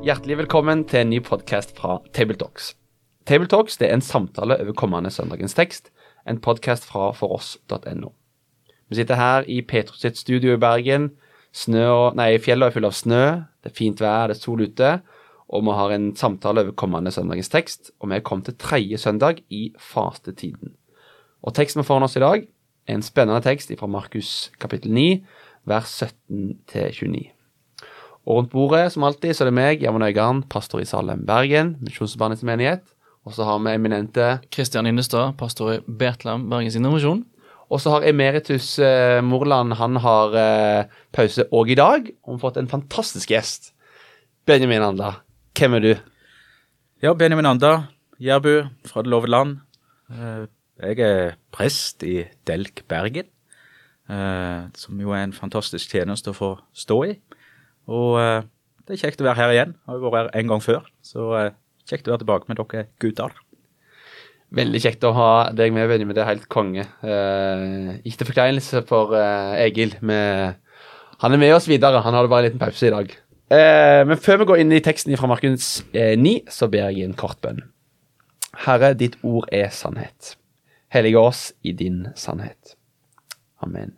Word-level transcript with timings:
Hjertelig 0.00 0.38
velkommen 0.38 0.86
til 0.88 1.02
en 1.02 1.10
ny 1.12 1.18
podkast 1.20 1.74
fra 1.76 1.98
Tabletalks. 2.16 2.70
Tabletalks 3.28 3.74
er 3.84 3.90
en 3.92 4.00
samtale 4.00 4.56
over 4.62 4.72
kommende 4.72 5.10
søndagens 5.12 5.52
tekst, 5.52 5.90
en 6.24 6.38
podkast 6.40 6.86
fra 6.88 7.10
foross.no. 7.12 8.08
Vi 8.88 8.96
sitter 8.96 9.18
her 9.20 9.44
i 9.44 9.58
Petros 9.60 10.00
studio 10.16 10.54
i 10.54 10.60
Bergen. 10.62 11.10
Snø 11.52 12.14
nei, 12.16 12.30
Fjellet 12.40 12.70
er 12.70 12.72
fulle 12.72 12.88
av 12.88 12.96
snø, 12.96 13.24
det 13.60 13.68
er 13.68 13.76
fint 13.76 14.00
vær, 14.00 14.30
det 14.30 14.38
er 14.38 14.40
sol 14.40 14.62
ute. 14.64 14.92
Og 15.52 15.66
vi 15.68 15.74
har 15.76 15.92
en 15.92 16.06
samtale 16.16 16.64
over 16.64 16.72
kommende 16.80 17.12
søndagens 17.12 17.52
tekst, 17.52 17.92
og 18.00 18.08
vi 18.08 18.16
er 18.16 18.24
kommet 18.24 18.48
til 18.48 18.56
tredje 18.56 19.02
søndag 19.04 19.42
i 19.52 19.66
fastetiden. 19.76 20.78
Og 21.44 21.52
teksten 21.60 21.82
vi 21.82 21.90
får 21.90 22.08
oss 22.08 22.16
i 22.16 22.24
dag, 22.24 22.48
er 22.88 22.96
en 22.96 23.04
spennende 23.04 23.44
tekst 23.44 23.76
fra 23.76 23.90
Markus 23.90 24.48
kapittel 24.64 24.96
9, 24.96 25.06
vers 25.68 25.92
17 25.92 26.56
29. 26.72 27.39
Og 28.28 28.36
rundt 28.36 28.52
bordet, 28.52 28.92
som 28.92 29.04
alltid, 29.08 29.32
så 29.34 29.44
er 29.44 29.50
det 29.50 29.56
meg, 29.56 29.80
Gjermund 29.80 30.04
Øygarden, 30.04 30.42
pastor 30.52 30.82
i 30.82 30.86
Salem, 30.88 31.22
Bergen, 31.26 31.76
Misjonsbarnets 31.80 32.44
menighet. 32.46 32.82
Og 33.24 33.34
så 33.36 33.44
har 33.44 33.58
vi 33.64 33.72
eminente 33.74 34.26
Kristian 34.52 34.88
Innestad, 34.88 35.34
pastor 35.40 35.72
i 35.74 35.78
Betlehem, 35.84 36.46
Bergens 36.50 36.76
Indremisjon. 36.78 37.24
Og 37.70 37.80
så 37.80 37.92
har 37.94 38.06
emeritus 38.08 38.78
eh, 38.82 39.20
Morland, 39.22 39.76
han 39.78 39.96
har 40.02 40.36
eh, 40.36 40.94
pause 41.14 41.44
òg 41.54 41.70
i 41.70 41.78
dag. 41.78 42.08
Og 42.24 42.32
vi 42.32 42.36
har 42.38 42.44
fått 42.44 42.60
en 42.60 42.70
fantastisk 42.70 43.30
gjest. 43.30 43.72
Benjamin 44.48 44.82
Anda, 44.82 45.12
hvem 45.58 45.76
er 45.78 45.84
du? 45.84 45.92
Ja, 47.04 47.12
Benjamin 47.14 47.46
Anda, 47.46 47.74
Jærbu 48.20 48.66
fra 48.90 49.04
Det 49.04 49.12
lovede 49.12 49.30
land. 49.36 49.60
Eh, 50.10 50.48
Jeg 50.80 50.96
er 51.04 51.34
prest 51.52 52.02
i 52.08 52.22
Delk 52.48 52.86
Bergen, 52.88 53.26
eh, 54.08 54.62
som 54.74 55.00
jo 55.00 55.12
er 55.12 55.26
en 55.26 55.36
fantastisk 55.36 55.92
tjeneste 55.92 56.32
å 56.32 56.36
få 56.36 56.54
stå 56.72 56.96
i. 57.04 57.18
Og 57.90 58.16
eh, 58.22 58.48
det 58.86 58.96
er 58.96 59.02
kjekt 59.04 59.22
å 59.22 59.26
være 59.28 59.38
her 59.38 59.54
igjen. 59.54 59.76
Jeg 59.76 59.90
har 59.92 59.98
jo 59.98 60.10
vært 60.10 60.30
her 60.30 60.40
en 60.40 60.50
gang 60.52 60.64
før, 60.64 60.90
så 61.04 61.30
eh, 61.38 61.54
kjekt 61.88 62.08
å 62.08 62.14
være 62.14 62.24
tilbake 62.24 62.50
med 62.50 62.60
dere 62.60 62.86
gutter. 63.02 63.38
Veldig 64.50 64.80
kjekt 64.82 65.04
å 65.06 65.12
ha 65.14 65.30
deg 65.54 65.70
med, 65.74 65.86
Benjamin. 65.90 66.16
Det 66.16 66.24
er 66.24 66.32
helt 66.32 66.48
konge. 66.50 66.86
Eh, 67.06 67.90
ikke 68.02 68.22
til 68.22 68.30
forkleinelse 68.32 68.82
for 68.88 69.14
eh, 69.14 69.60
Egil. 69.66 69.94
Med, 70.02 70.56
han 71.22 71.36
er 71.36 71.42
med 71.42 71.54
oss 71.54 71.68
videre. 71.70 72.02
Han 72.02 72.16
hadde 72.18 72.30
bare 72.32 72.48
en 72.48 72.50
liten 72.50 72.62
pause 72.62 72.88
i 72.88 72.94
dag. 72.94 73.14
Eh, 73.50 74.00
men 74.06 74.18
før 74.18 74.42
vi 74.42 74.48
går 74.50 74.62
inn 74.62 74.74
i 74.74 74.82
teksten 74.82 75.14
fra 75.18 75.30
Markus 75.30 75.84
eh, 75.94 76.16
9, 76.18 76.50
så 76.50 76.66
ber 76.70 76.90
jeg 76.90 77.06
en 77.06 77.14
kort 77.18 77.38
bønn. 77.42 77.62
Herre, 78.66 78.92
ditt 78.98 79.16
ord 79.22 79.46
er 79.54 79.70
sannhet. 79.74 80.34
Hellige 80.90 81.22
oss 81.22 81.44
i 81.62 81.70
din 81.74 82.08
sannhet. 82.18 82.74
Amen. 83.62 83.94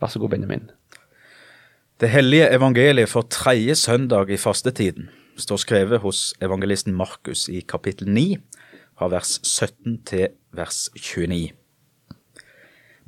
Vær 0.00 0.12
så 0.12 0.20
god, 0.22 0.32
Benjamin. 0.32 0.70
Det 2.00 2.08
hellige 2.08 2.50
evangeliet 2.50 3.08
for 3.08 3.22
tredje 3.30 3.74
søndag 3.74 4.30
i 4.30 4.36
fastetiden 4.36 5.10
står 5.36 5.56
skrevet 5.56 6.00
hos 6.02 6.34
evangelisten 6.42 6.94
Markus 6.94 7.48
i 7.48 7.60
kapittel 7.60 8.08
9, 8.08 8.36
fra 8.98 9.06
vers 9.08 9.38
17 9.46 10.00
til 10.06 10.28
vers 10.50 10.90
29. 10.96 11.52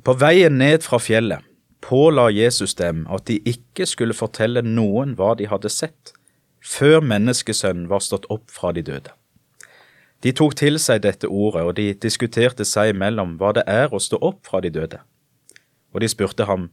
På 0.03 0.13
veien 0.13 0.55
ned 0.57 0.87
fra 0.87 1.01
fjellet 1.03 1.43
påla 1.83 2.29
Jesus 2.31 2.77
dem 2.79 3.03
at 3.11 3.27
de 3.27 3.41
ikke 3.43 3.85
skulle 3.85 4.15
fortelle 4.15 4.63
noen 4.63 5.17
hva 5.19 5.33
de 5.35 5.51
hadde 5.51 5.69
sett, 5.69 6.13
før 6.63 7.03
menneskesønnen 7.03 7.89
var 7.91 7.99
stått 7.99 8.31
opp 8.31 8.47
fra 8.47 8.71
de 8.71 8.87
døde. 8.87 9.11
De 10.23 10.31
tok 10.31 10.55
til 10.55 10.79
seg 10.79 11.03
dette 11.03 11.27
ordet, 11.27 11.67
og 11.67 11.75
de 11.75 11.91
diskuterte 11.93 12.63
seg 12.63 12.95
imellom 12.95 13.35
hva 13.35 13.51
det 13.51 13.67
er 13.67 13.91
å 13.91 13.99
stå 13.99 14.23
opp 14.23 14.47
fra 14.47 14.63
de 14.63 14.71
døde. 14.71 15.03
Og 15.91 15.99
de 15.99 16.07
spurte 16.07 16.47
ham, 16.47 16.69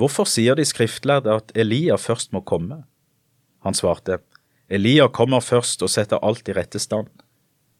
Hvorfor 0.00 0.26
sier 0.28 0.56
de 0.56 0.64
skriftlærde 0.64 1.34
at 1.34 1.52
Elia 1.58 1.98
først 2.00 2.32
må 2.32 2.40
komme? 2.40 2.82
Han 3.62 3.76
svarte, 3.76 4.18
Elia 4.72 5.08
kommer 5.12 5.44
først 5.44 5.82
og 5.84 5.90
setter 5.92 6.22
alt 6.24 6.48
i 6.48 6.56
rette 6.56 6.80
stand. 6.80 7.10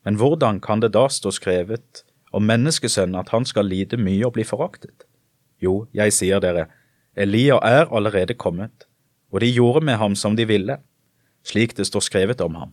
Men 0.04 0.18
hvordan 0.20 0.60
kan 0.60 0.82
det 0.82 0.92
da 0.92 1.06
stå 1.08 1.32
skrevet 1.32 2.04
om 2.32 2.44
menneskesønnen 2.48 3.18
at 3.20 3.32
han 3.32 3.46
skal 3.48 3.68
lide 3.70 3.96
mye 3.96 4.26
og 4.26 4.34
bli 4.36 4.44
foraktet? 4.44 5.06
Jo, 5.62 5.86
jeg 5.94 6.12
sier 6.12 6.42
dere, 6.42 6.66
Elia 7.16 7.58
er 7.64 7.88
allerede 7.92 8.34
kommet, 8.34 8.86
og 9.32 9.40
de 9.40 9.52
gjorde 9.52 9.84
med 9.84 9.96
ham 10.00 10.16
som 10.18 10.36
de 10.36 10.46
ville, 10.48 10.78
slik 11.46 11.76
det 11.76 11.86
står 11.88 12.04
skrevet 12.08 12.40
om 12.44 12.56
ham. 12.60 12.72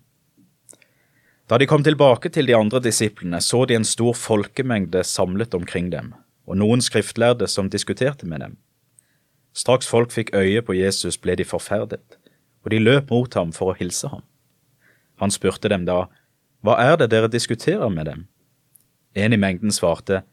Da 1.49 1.57
de 1.57 1.65
kom 1.65 1.83
tilbake 1.83 2.29
til 2.29 2.45
de 2.45 2.55
andre 2.55 2.81
disiplene, 2.83 3.41
så 3.41 3.63
de 3.65 3.77
en 3.79 3.87
stor 3.87 4.13
folkemengde 4.13 5.03
samlet 5.03 5.55
omkring 5.57 5.89
dem, 5.91 6.13
og 6.45 6.59
noen 6.61 6.83
skriftlærde 6.83 7.47
som 7.49 7.69
diskuterte 7.69 8.27
med 8.29 8.45
dem. 8.45 8.57
Straks 9.53 9.87
folk 9.87 10.11
fikk 10.11 10.33
øye 10.33 10.61
på 10.61 10.75
Jesus, 10.77 11.17
ble 11.17 11.35
de 11.35 11.45
forferdet, 11.45 12.19
og 12.63 12.71
de 12.71 12.79
løp 12.79 13.11
mot 13.11 13.33
ham 13.33 13.53
for 13.53 13.71
å 13.71 13.77
hilse 13.79 14.07
ham. 14.07 14.23
Han 15.19 15.31
spurte 15.31 15.69
dem 15.69 15.85
da, 15.85 16.05
Hva 16.63 16.75
er 16.79 16.97
det 16.99 17.09
dere 17.11 17.31
diskuterer 17.31 17.89
med 17.89 18.05
dem? 18.05 18.27
En 19.15 19.33
i 19.33 19.39
mengden 19.39 19.71
svarte, 19.71 20.23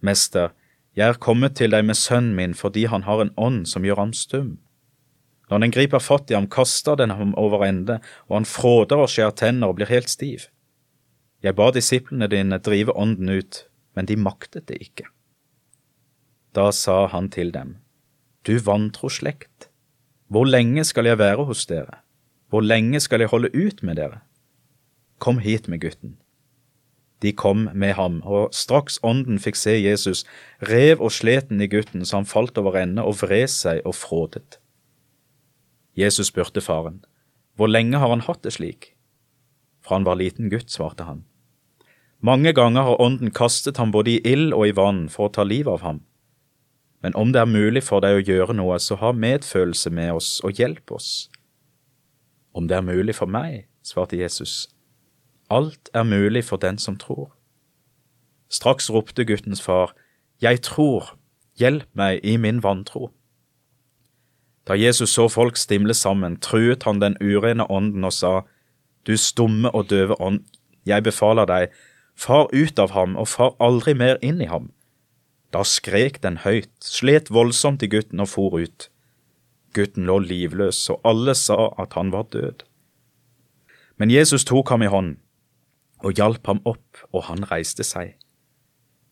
Mester, 0.00 0.52
jeg 0.96 1.08
er 1.08 1.18
kommet 1.20 1.56
til 1.56 1.72
deg 1.72 1.84
med 1.84 1.98
sønnen 1.98 2.36
min 2.36 2.54
fordi 2.56 2.86
han 2.88 3.04
har 3.04 3.20
en 3.20 3.32
ånd 3.36 3.66
som 3.68 3.84
gjør 3.84 4.00
ham 4.00 4.12
stum. 4.16 4.56
Når 5.50 5.62
den 5.62 5.74
griper 5.74 6.02
fatt 6.02 6.30
i 6.30 6.34
ham, 6.34 6.48
kaster 6.50 6.96
den 6.98 7.14
ham 7.14 7.34
over 7.38 7.62
ende, 7.66 8.00
og 8.26 8.40
han 8.40 8.48
fråder 8.48 9.04
og 9.04 9.10
skjærer 9.12 9.36
tenner 9.38 9.70
og 9.70 9.78
blir 9.78 9.90
helt 9.90 10.10
stiv. 10.10 10.48
Jeg 11.44 11.54
ba 11.54 11.68
disiplene 11.70 12.26
dine 12.32 12.58
drive 12.58 12.94
ånden 12.96 13.30
ut, 13.30 13.60
men 13.94 14.08
de 14.08 14.16
maktet 14.18 14.66
det 14.70 14.80
ikke. 14.82 15.06
Da 16.56 16.70
sa 16.72 17.06
han 17.12 17.28
til 17.30 17.52
dem, 17.54 17.76
Du 18.46 18.58
vantro 18.62 19.08
slekt, 19.10 19.70
hvor 20.30 20.46
lenge 20.46 20.84
skal 20.86 21.08
jeg 21.08 21.18
være 21.18 21.44
hos 21.48 21.64
dere, 21.66 21.98
hvor 22.48 22.62
lenge 22.62 23.00
skal 23.02 23.20
jeg 23.20 23.32
holde 23.32 23.50
ut 23.50 23.82
med 23.82 23.98
dere? 23.98 24.20
Kom 25.18 25.38
hit 25.42 25.66
med 25.68 25.80
gutten. 25.82 26.16
De 27.22 27.32
kom 27.32 27.68
med 27.74 27.96
ham, 27.98 28.20
og 28.22 28.54
straks 28.54 29.00
ånden 29.02 29.40
fikk 29.42 29.58
se 29.58 29.74
Jesus, 29.80 30.22
rev 30.62 31.02
og 31.02 31.10
slet 31.16 31.48
den 31.50 31.64
i 31.64 31.66
gutten 31.66 32.04
så 32.04 32.20
han 32.20 32.28
falt 32.28 32.58
over 32.60 32.78
ende 32.78 33.02
og 33.02 33.18
vred 33.24 33.48
seg 33.50 33.80
og 33.82 33.96
frådet. 33.98 34.60
Jesus 35.96 36.30
spurte 36.30 36.60
faren, 36.60 37.04
Hvor 37.56 37.66
lenge 37.66 37.98
har 37.98 38.08
han 38.08 38.20
hatt 38.20 38.44
det 38.44 38.52
slik? 38.52 38.94
For 39.80 39.94
han 39.94 40.04
var 40.04 40.20
liten 40.20 40.50
gutt, 40.50 40.70
svarte 40.70 41.04
han. 41.04 41.24
Mange 42.20 42.52
ganger 42.52 42.82
har 42.82 43.00
ånden 43.00 43.30
kastet 43.30 43.76
ham 43.76 43.90
både 43.90 44.10
i 44.10 44.20
ild 44.24 44.52
og 44.52 44.68
i 44.68 44.76
vann 44.76 45.08
for 45.08 45.26
å 45.26 45.32
ta 45.32 45.42
livet 45.42 45.72
av 45.72 45.80
ham. 45.80 46.00
Men 47.06 47.14
om 47.14 47.32
det 47.32 47.38
er 47.38 47.46
mulig 47.46 47.84
for 47.86 48.02
deg 48.02 48.16
å 48.18 48.22
gjøre 48.26 48.54
noe, 48.58 48.80
så 48.82 48.96
ha 48.98 49.12
medfølelse 49.14 49.92
med 49.94 50.16
oss 50.16 50.30
og 50.42 50.58
hjelp 50.58 50.90
oss. 50.90 51.28
Om 52.50 52.66
det 52.66 52.80
er 52.80 52.82
mulig 52.82 53.14
for 53.14 53.30
meg, 53.30 53.68
svarte 53.86 54.18
Jesus, 54.18 54.66
alt 55.46 55.86
er 55.94 56.02
mulig 56.02 56.42
for 56.48 56.58
den 56.58 56.80
som 56.82 56.96
tror. 56.98 57.28
Straks 58.50 58.90
ropte 58.90 59.22
guttens 59.22 59.62
far, 59.62 59.94
Jeg 60.42 60.62
tror, 60.66 61.14
hjelp 61.54 61.86
meg 61.94 62.26
i 62.26 62.36
min 62.36 62.58
vantro. 62.62 63.12
Da 64.66 64.74
Jesus 64.74 65.14
så 65.14 65.28
folk 65.28 65.56
stimle 65.56 65.94
sammen, 65.94 66.40
truet 66.40 66.82
han 66.82 66.98
den 67.00 67.14
urene 67.22 67.70
ånden 67.70 68.04
og 68.04 68.12
sa, 68.12 68.42
Du 69.06 69.16
stumme 69.16 69.70
og 69.70 69.90
døve 69.90 70.20
ånd, 70.20 70.42
jeg 70.84 71.02
befaler 71.02 71.46
deg, 71.46 71.68
far 72.16 72.50
ut 72.52 72.78
av 72.78 72.90
ham 72.90 73.16
og 73.16 73.28
far 73.28 73.54
aldri 73.60 73.94
mer 73.94 74.18
inn 74.22 74.42
i 74.42 74.50
ham. 74.50 74.72
Da 75.56 75.62
skrek 75.64 76.18
den 76.20 76.42
høyt, 76.44 76.68
slet 76.84 77.30
voldsomt 77.32 77.80
i 77.80 77.88
gutten 77.88 78.20
og 78.20 78.28
for 78.28 78.58
ut. 78.60 78.90
Gutten 79.72 80.04
lå 80.04 80.18
livløs, 80.20 80.82
og 80.92 81.00
alle 81.08 81.32
sa 81.32 81.70
at 81.80 81.96
han 81.96 82.10
var 82.12 82.28
død. 82.34 82.66
Men 83.96 84.12
Jesus 84.12 84.44
tok 84.44 84.68
ham 84.74 84.84
i 84.84 84.92
hånd 84.92 85.16
og 86.04 86.12
hjalp 86.20 86.44
ham 86.50 86.60
opp, 86.68 87.00
og 87.16 87.24
han 87.30 87.48
reiste 87.48 87.86
seg. 87.88 88.18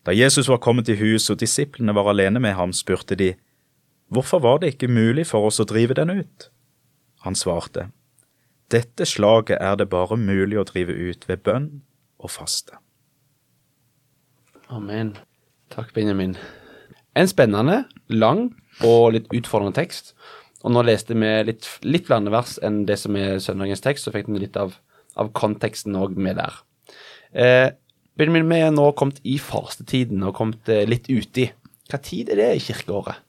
Da 0.05 0.13
Jesus 0.13 0.51
var 0.53 0.61
kommet 0.61 0.91
i 0.93 0.99
hus 1.01 1.31
og 1.33 1.41
disiplene 1.41 1.97
var 1.97 2.13
alene 2.13 2.43
med 2.45 2.59
ham, 2.61 2.77
spurte 2.77 3.17
de, 3.17 3.33
Hvorfor 4.13 4.45
var 4.45 4.61
det 4.61 4.75
ikke 4.75 4.93
mulig 4.93 5.25
for 5.33 5.49
oss 5.49 5.63
å 5.65 5.65
drive 5.65 5.97
den 5.97 6.13
ut? 6.13 6.51
Han 7.25 7.41
svarte, 7.41 7.89
Dette 8.69 9.09
slaget 9.09 9.65
er 9.65 9.81
det 9.81 9.89
bare 9.89 10.21
mulig 10.21 10.61
å 10.61 10.69
drive 10.69 10.93
ut 10.93 11.25
ved 11.25 11.41
bønn 11.41 11.71
og 12.21 12.37
faste. 12.37 12.77
Amen. 14.69 15.17
Takk, 15.73 15.93
Benjamin. 15.95 16.37
En 17.15 17.31
spennende, 17.31 17.85
lang 18.11 18.49
og 18.83 19.15
litt 19.15 19.31
utfordrende 19.33 19.77
tekst. 19.79 20.15
og 20.65 20.73
nå 20.73 20.81
leste 20.83 21.13
vi 21.13 21.31
litt, 21.45 21.67
litt 21.85 22.07
flere 22.09 22.31
vers 22.33 22.57
enn 22.65 22.87
det 22.89 22.97
som 22.97 23.17
er 23.21 23.37
søndagens 23.39 23.85
tekst, 23.85 24.07
så 24.07 24.13
fikk 24.15 24.31
vi 24.33 24.47
litt 24.47 24.57
av, 24.57 24.73
av 25.15 25.29
konteksten 25.37 25.97
òg 26.01 26.17
med 26.17 26.39
der. 26.41 26.57
Eh, 27.37 27.69
Benjamin, 28.17 28.49
vi 28.49 28.63
er 28.65 28.73
nå 28.73 28.87
kommet 28.97 29.21
i 29.29 29.37
fastetiden 29.43 30.25
og 30.25 30.37
kommet 30.39 30.69
eh, 30.73 30.87
litt 30.89 31.11
uti. 31.11 31.51
Hva 31.91 32.01
tid 32.01 32.33
er 32.33 32.41
det 32.41 32.49
i 32.57 32.65
kirkeåret? 32.65 33.21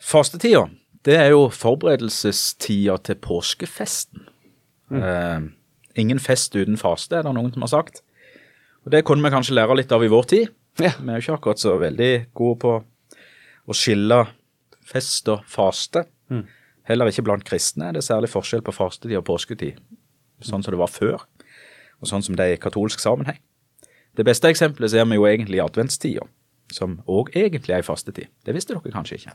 Fastetida, 0.00 0.64
det 1.04 1.18
er 1.20 1.34
jo 1.34 1.48
forberedelsestida 1.52 2.96
til 3.04 3.20
påskefesten. 3.20 4.24
Eh, 4.96 5.48
ingen 6.00 6.22
fest 6.22 6.56
uten 6.56 6.80
faste, 6.80 7.18
er 7.18 7.26
det 7.26 7.36
noen 7.36 7.52
som 7.52 7.66
har 7.66 7.74
sagt. 7.74 8.00
Og 8.86 8.94
Det 8.94 9.04
kunne 9.04 9.26
vi 9.26 9.34
kanskje 9.34 9.58
lære 9.58 9.76
litt 9.76 9.92
av 9.92 10.04
i 10.06 10.12
vår 10.12 10.30
tid. 10.32 10.56
Ja. 10.82 10.92
Vi 10.98 11.08
er 11.08 11.16
jo 11.16 11.24
ikke 11.24 11.38
akkurat 11.38 11.62
så 11.62 11.76
veldig 11.80 12.10
gode 12.36 12.58
på 12.62 12.72
å 13.66 13.76
skille 13.76 14.20
fest 14.86 15.28
og 15.32 15.46
faste. 15.50 16.04
Heller 16.86 17.10
ikke 17.10 17.24
blant 17.26 17.46
kristne 17.46 17.88
er 17.88 17.96
det 17.96 18.04
særlig 18.06 18.30
forskjell 18.30 18.62
på 18.66 18.74
fastetid 18.74 19.18
og 19.18 19.26
påsketid, 19.26 19.80
sånn 20.44 20.62
som 20.62 20.74
det 20.74 20.78
var 20.78 20.92
før, 20.92 21.24
og 21.98 22.10
sånn 22.10 22.22
som 22.22 22.36
det 22.38 22.46
er 22.46 22.54
i 22.54 22.60
katolsk 22.62 23.02
sammenheng. 23.02 23.40
Det 24.16 24.24
beste 24.24 24.48
eksempelet 24.48 24.92
ser 24.92 25.04
vi 25.08 25.18
jo 25.18 25.26
egentlig 25.28 25.58
i 25.58 25.64
adventstida, 25.64 26.24
som 26.72 27.00
òg 27.10 27.34
egentlig 27.36 27.74
er 27.74 27.82
i 27.82 27.86
fastetid. 27.86 28.30
Det 28.46 28.54
visste 28.54 28.76
dere 28.76 28.94
kanskje 28.94 29.18
ikke. 29.18 29.34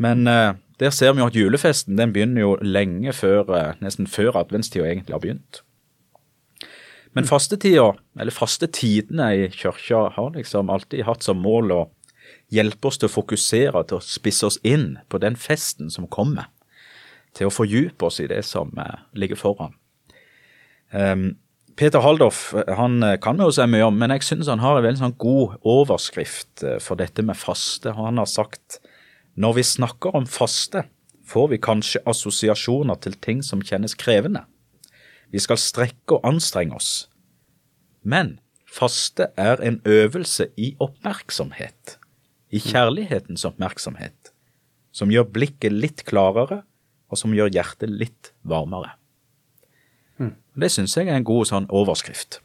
Men 0.00 0.24
uh, 0.26 0.56
der 0.80 0.94
ser 0.96 1.12
vi 1.12 1.20
jo 1.20 1.28
at 1.28 1.36
julefesten 1.36 1.98
den 1.98 2.14
begynner 2.14 2.40
jo 2.40 2.54
lenge 2.64 3.12
før, 3.12 3.44
uh, 3.52 3.76
nesten 3.84 4.08
før 4.08 4.40
adventstida 4.40 4.88
egentlig 4.88 5.14
har 5.14 5.22
begynt. 5.22 5.60
Men 7.12 7.26
fastetida, 7.26 7.94
eller 8.20 8.34
fastetidene 8.34 9.32
i 9.34 9.48
kirka, 9.50 10.08
har 10.14 10.30
liksom 10.36 10.70
alltid 10.70 11.04
hatt 11.08 11.26
som 11.26 11.42
mål 11.42 11.74
å 11.74 11.80
hjelpe 12.54 12.90
oss 12.90 13.00
til 13.00 13.10
å 13.10 13.14
fokusere, 13.14 13.82
til 13.88 13.98
å 13.98 14.04
spisse 14.04 14.46
oss 14.46 14.58
inn 14.66 14.94
på 15.10 15.18
den 15.22 15.38
festen 15.38 15.90
som 15.90 16.06
kommer. 16.10 16.50
Til 17.34 17.50
å 17.50 17.54
fordype 17.54 18.06
oss 18.06 18.20
i 18.22 18.28
det 18.30 18.42
som 18.46 18.70
eh, 18.78 19.02
ligger 19.18 19.38
foran. 19.38 19.74
Um, 20.90 21.38
Peter 21.78 22.02
Haldorf 22.02 22.48
eh, 22.58 22.72
han 22.74 23.02
eh, 23.06 23.18
kan 23.22 23.38
vi 23.38 23.46
jo 23.46 23.54
si 23.54 23.66
mye 23.70 23.86
om, 23.86 23.98
men 23.98 24.14
jeg 24.16 24.26
synes 24.26 24.50
han 24.50 24.62
har 24.62 24.78
en 24.78 24.86
veldig 24.86 25.02
sånn 25.02 25.18
god 25.22 25.58
overskrift 25.62 26.64
for 26.82 26.98
dette 26.98 27.22
med 27.26 27.38
faste. 27.38 27.94
Han 27.98 28.18
har 28.22 28.30
sagt 28.30 28.80
når 29.38 29.60
vi 29.60 29.66
snakker 29.66 30.18
om 30.18 30.26
faste, 30.26 30.84
får 31.30 31.52
vi 31.52 31.60
kanskje 31.62 32.02
assosiasjoner 32.10 32.98
til 33.02 33.14
ting 33.22 33.44
som 33.46 33.62
kjennes 33.62 33.94
krevende. 33.98 34.42
Vi 35.30 35.38
skal 35.42 35.60
strekke 35.60 36.18
og 36.18 36.26
anstrenge 36.26 36.76
oss. 36.76 37.08
Men 38.02 38.38
faste 38.70 39.30
er 39.38 39.62
en 39.62 39.80
øvelse 39.84 40.48
i 40.56 40.74
oppmerksomhet, 40.80 41.98
i 42.50 42.58
kjærlighetens 42.58 43.44
oppmerksomhet, 43.46 44.32
som 44.92 45.10
gjør 45.10 45.28
blikket 45.30 45.74
litt 45.74 46.04
klarere, 46.08 46.62
og 47.10 47.18
som 47.18 47.34
gjør 47.34 47.50
hjertet 47.50 47.90
litt 47.90 48.32
varmere. 48.46 48.94
Det 50.60 50.70
syns 50.70 50.96
jeg 50.96 51.08
er 51.08 51.18
en 51.18 51.26
god 51.26 51.48
sånn 51.48 51.68
overskrift. 51.70 52.40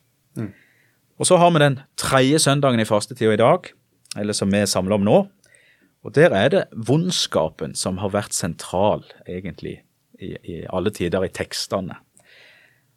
Og 1.20 1.28
så 1.30 1.38
har 1.40 1.52
vi 1.54 1.62
den 1.64 1.80
tredje 2.00 2.40
søndagen 2.44 2.82
i 2.82 2.88
fastetida 2.88 3.34
i 3.34 3.42
dag, 3.42 3.70
eller 4.18 4.36
som 4.36 4.52
vi 4.52 4.62
er 4.62 4.70
samla 4.70 4.98
om 5.00 5.06
nå. 5.06 5.18
Og 6.06 6.14
der 6.14 6.36
er 6.38 6.50
det 6.54 6.64
vondskapen 6.88 7.74
som 7.76 7.98
har 7.98 8.14
vært 8.14 8.36
sentral, 8.36 9.04
egentlig, 9.28 9.80
i, 10.20 10.36
i 10.44 10.58
alle 10.70 10.94
tider 10.96 11.26
i 11.26 11.32
tekstene. 11.34 11.98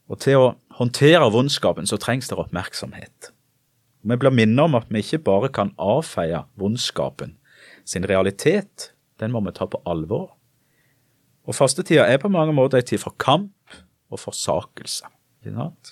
Og 0.08 0.20
til 0.25 0.40
å 0.40 0.52
håndtere 0.78 1.28
vondskapen 1.32 1.88
så 1.88 1.99
trengs 2.00 2.31
det 2.31 2.38
oppmerksomhet. 2.40 3.32
Vi 4.08 4.16
blir 4.16 4.32
minnet 4.32 4.64
om 4.64 4.76
at 4.78 4.88
vi 4.93 5.02
ikke 5.02 5.20
bare 5.26 5.50
kan 5.52 5.75
avfeie 5.76 6.44
vondskapen 6.60 7.37
sin 7.88 8.06
realitet, 8.08 8.93
den 9.20 9.32
må 9.32 9.43
vi 9.44 9.52
ta 9.56 9.66
på 9.69 9.81
alvor. 9.88 10.31
Og 11.49 11.56
fastetida 11.56 12.05
er 12.06 12.20
på 12.20 12.31
mange 12.32 12.52
måter 12.52 12.81
en 12.81 12.88
tid 12.88 13.00
for 13.02 13.16
kamp 13.20 13.52
og 14.12 14.20
forsakelse, 14.20 15.08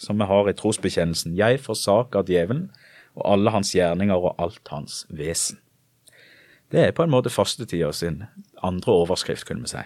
som 0.00 0.18
vi 0.20 0.28
har 0.28 0.48
i 0.48 0.56
trosbekjennelsen. 0.56 1.36
Jeg 1.36 1.60
forsaker 1.64 2.26
djevelen 2.28 2.68
og 3.16 3.24
alle 3.32 3.52
hans 3.54 3.72
gjerninger 3.74 4.16
og 4.16 4.36
alt 4.42 4.68
hans 4.72 5.04
vesen. 5.08 5.60
Det 6.72 6.82
er 6.82 6.92
på 6.92 7.06
en 7.06 7.12
måte 7.12 7.30
fastetida 7.30 7.92
sin 7.94 8.24
andre 8.62 8.92
overskrift, 8.92 9.46
kunne 9.46 9.64
vi 9.64 9.72
si. 9.72 9.84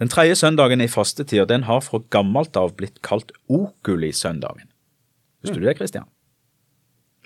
Den 0.00 0.10
tredje 0.12 0.36
søndagen 0.36 0.82
i 0.84 0.88
fastetida 0.92 1.46
den 1.48 1.64
har 1.64 1.80
fra 1.80 2.02
gammelt 2.12 2.56
av 2.60 2.74
blitt 2.76 3.00
kalt 3.06 3.32
Okuli-søndagen. 3.48 4.68
Visste 5.42 5.60
du 5.60 5.64
det, 5.64 5.76
Kristian? 5.78 6.08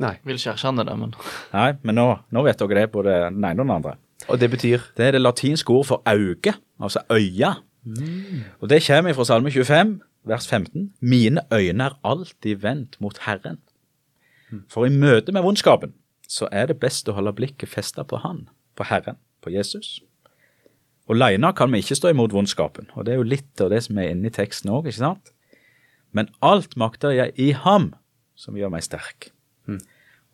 Nei. 0.01 0.15
Vil 0.25 0.39
ikke 0.39 0.55
erkjenne 0.55 0.85
det, 0.87 0.95
men 0.97 1.15
Nei, 1.53 1.73
men 1.85 1.99
nå, 1.99 2.07
nå 2.33 2.45
vet 2.47 2.61
dere 2.61 2.79
det, 2.79 2.93
både 2.95 3.17
den 3.27 3.43
ene 3.43 3.59
og 3.59 3.67
den 3.67 3.75
andre. 3.75 3.97
Og 4.29 4.39
det 4.41 4.51
betyr 4.53 4.85
Det 4.97 5.07
er 5.07 5.17
det 5.17 5.23
latinske 5.23 5.73
ord 5.73 5.87
for 5.89 6.03
auge, 6.09 6.55
altså 6.81 7.03
øya. 7.11 7.57
Og 8.61 8.69
det 8.69 8.83
kommer 8.87 9.17
fra 9.17 9.25
Salme 9.25 9.51
25, 9.51 10.01
vers 10.25 10.47
15. 10.49 10.93
Mine 11.01 11.41
øyne 11.53 11.85
er 11.85 11.99
alltid 12.05 12.63
vendt 12.63 13.01
mot 13.01 13.19
Herren. 13.27 13.59
For 14.69 14.87
i 14.87 14.91
møte 14.91 15.33
med 15.33 15.43
vondskapen 15.43 15.95
så 16.29 16.47
er 16.53 16.67
det 16.71 16.79
best 16.81 17.09
å 17.09 17.17
holde 17.17 17.33
blikket 17.35 17.69
festa 17.69 18.05
på 18.07 18.21
Han, 18.23 18.49
på 18.77 18.87
Herren, 18.87 19.17
på 19.43 19.51
Jesus. 19.51 20.01
Aleine 21.11 21.51
kan 21.57 21.73
vi 21.73 21.83
ikke 21.83 21.99
stå 21.99 22.13
imot 22.13 22.35
vondskapen, 22.35 22.91
og 22.95 23.07
det 23.07 23.15
er 23.15 23.21
jo 23.21 23.27
litt 23.27 23.63
av 23.63 23.73
det 23.73 23.83
som 23.87 23.99
er 23.99 24.13
inne 24.13 24.31
i 24.31 24.35
teksten 24.35 24.71
òg, 24.71 24.87
ikke 24.87 25.03
sant? 25.03 25.33
Men 26.15 26.31
alt 26.45 26.77
makter 26.79 27.15
jeg 27.15 27.35
i 27.39 27.51
Ham 27.65 27.93
som 28.39 28.57
gjør 28.59 28.73
meg 28.73 28.87
sterk. 28.87 29.31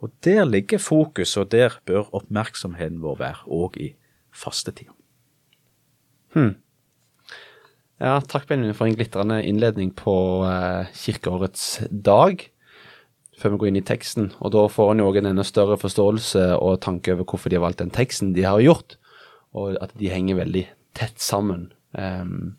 Og 0.05 0.13
der 0.25 0.45
ligger 0.45 0.81
fokus, 0.83 1.37
og 1.41 1.51
der 1.53 1.79
bør 1.89 2.11
oppmerksomheten 2.17 3.01
vår 3.05 3.17
være 3.23 3.49
òg 3.49 3.79
i 3.81 3.89
fastetida. 4.37 4.93
Ja, 7.97 8.19
takk 8.21 8.45
Benjamin 8.51 8.77
for 8.77 8.85
en 8.85 8.97
glitrende 8.99 9.39
innledning 9.49 9.95
på 9.97 10.45
eh, 10.45 10.93
kirkeårets 10.93 11.87
dag. 11.89 12.45
Før 13.41 13.55
vi 13.55 13.61
går 13.61 13.71
inn 13.71 13.81
i 13.81 13.85
teksten, 13.89 14.31
og 14.41 14.53
da 14.53 14.67
får 14.69 14.93
en 14.93 15.01
jo 15.01 15.09
en 15.17 15.31
enda 15.33 15.45
større 15.45 15.79
forståelse 15.81 16.45
og 16.61 16.81
tanke 16.85 17.13
over 17.13 17.25
hvorfor 17.25 17.53
de 17.53 17.57
har 17.57 17.65
valgt 17.65 17.81
den 17.81 17.93
teksten 17.93 18.35
de 18.37 18.45
har 18.45 18.61
gjort, 18.65 18.99
og 19.57 19.79
at 19.83 19.95
de 19.99 20.13
henger 20.13 20.39
veldig 20.43 20.67
tett 20.97 21.19
sammen. 21.23 21.71
Um, 21.97 22.57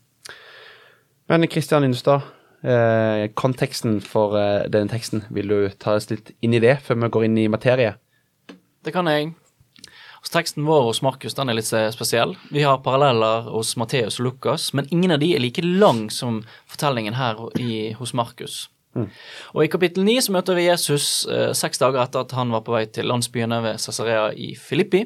men 1.30 1.48
Kristian 1.52 1.86
Innestad, 1.86 2.26
eh, 2.64 3.28
konteksten 3.36 4.00
for 4.02 4.38
eh, 4.40 4.68
denne 4.72 4.90
teksten, 4.90 5.26
vil 5.34 5.52
du 5.52 5.58
ta 5.76 5.98
oss 6.00 6.08
litt 6.10 6.32
inn 6.42 6.56
i 6.56 6.62
det 6.64 6.78
før 6.86 7.02
vi 7.04 7.10
går 7.14 7.28
inn 7.28 7.42
i 7.42 7.50
materie? 7.52 7.98
det 8.88 8.94
kan 8.96 9.08
jeg. 9.12 9.34
Altså, 10.18 10.32
teksten 10.38 10.66
vår 10.68 10.86
hos 10.88 11.02
Markus 11.04 11.36
den 11.38 11.52
er 11.52 11.58
litt 11.60 11.70
spesiell. 11.94 12.38
Vi 12.54 12.64
har 12.64 12.80
paralleller 12.86 13.50
hos 13.52 13.76
Matteus 13.80 14.22
og 14.22 14.30
Lukas, 14.30 14.72
men 14.74 14.88
ingen 14.96 15.14
av 15.16 15.20
de 15.20 15.34
er 15.36 15.44
like 15.44 15.64
lang 15.64 16.08
som 16.14 16.42
fortellingen 16.70 17.18
her 17.20 17.42
i, 17.60 17.94
hos 18.00 18.16
Markus. 18.18 18.68
Og 19.54 19.64
I 19.64 19.70
kapittel 19.72 20.06
9 20.08 20.18
så 20.26 20.34
møter 20.36 20.58
vi 20.58 20.68
Jesus 20.68 21.28
eh, 21.32 21.54
seks 21.58 21.82
dager 21.82 22.02
etter 22.04 22.26
at 22.26 22.36
han 22.38 22.52
var 22.54 22.66
på 22.66 22.76
vei 22.76 22.86
til 22.90 23.08
landsbyene 23.10 23.62
ved 23.66 23.82
Cesarea 23.84 24.32
i 24.34 24.54
Filippi. 24.56 25.06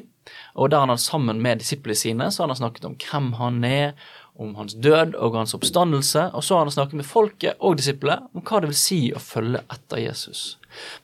Og 0.54 0.70
Der 0.70 0.80
han 0.80 0.92
hadde 0.92 1.02
sammen 1.02 1.42
med 1.42 1.58
disiplene 1.58 1.98
sine 1.98 2.30
så 2.30 2.44
han 2.44 2.50
har 2.50 2.60
snakket 2.60 2.84
om 2.86 2.96
hvem 2.96 3.32
han 3.40 3.64
er, 3.64 3.92
om 4.38 4.54
hans 4.56 4.74
død 4.74 5.14
og 5.14 5.36
hans 5.36 5.54
oppstandelse. 5.54 6.30
Og 6.32 6.44
så 6.44 6.56
har 6.56 6.66
han 6.66 6.74
snakket 6.74 7.00
med 7.00 7.08
folket 7.08 7.60
og 7.60 7.76
disiplene 7.80 8.30
om 8.32 8.44
hva 8.44 8.62
det 8.62 8.72
vil 8.72 8.78
si 8.78 9.00
å 9.12 9.22
følge 9.22 9.62
etter 9.72 10.02
Jesus. 10.02 10.42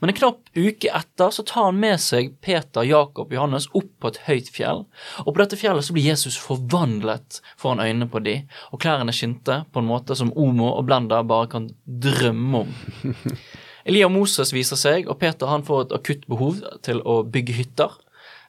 Men 0.00 0.10
en 0.10 0.16
knapp 0.16 0.48
uke 0.56 0.90
etter 0.96 1.32
så 1.34 1.44
tar 1.46 1.68
han 1.68 1.80
med 1.80 2.00
seg 2.00 2.32
Peter, 2.44 2.86
Jakob 2.88 3.28
og 3.28 3.36
Johannes 3.36 3.68
opp 3.76 3.90
på 4.00 4.12
et 4.12 4.20
høyt 4.28 4.50
fjell. 4.54 4.84
Og 5.26 5.30
på 5.32 5.42
dette 5.42 5.60
fjellet 5.60 5.84
så 5.84 5.96
blir 5.96 6.08
Jesus 6.08 6.38
forvandlet 6.40 7.42
foran 7.60 7.84
øynene 7.84 8.08
på 8.10 8.22
de, 8.24 8.40
og 8.72 8.82
klærne 8.84 9.14
skinte 9.14 9.62
på 9.72 9.82
en 9.82 9.90
måte 9.90 10.16
som 10.18 10.32
Omo 10.36 10.72
og 10.72 10.88
Blenda 10.88 11.20
bare 11.26 11.50
kan 11.52 11.70
drømme 11.84 12.64
om. 12.64 12.74
Elia 13.88 14.08
og 14.08 14.12
Moses 14.12 14.52
viser 14.52 14.76
seg, 14.76 15.06
og 15.08 15.20
Peter 15.20 15.48
han 15.48 15.64
får 15.64 15.86
et 15.86 15.96
akutt 15.96 16.26
behov 16.28 16.60
til 16.84 17.00
å 17.08 17.22
bygge 17.24 17.56
hytter. 17.56 17.94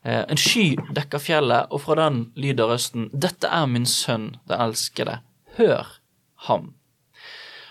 Eh, 0.03 0.25
En 0.29 0.37
sky 0.37 0.75
dekker 0.95 1.19
fjellet, 1.19 1.67
og 1.71 1.81
fra 1.81 1.95
den 1.95 2.31
lyder 2.35 2.69
røsten 2.71 3.09
'Dette 3.13 3.47
er 3.47 3.65
min 3.67 3.85
sønn, 3.85 4.37
det 4.47 4.59
elskede. 4.59 5.19
Hør 5.57 5.99
ham'. 6.47 6.73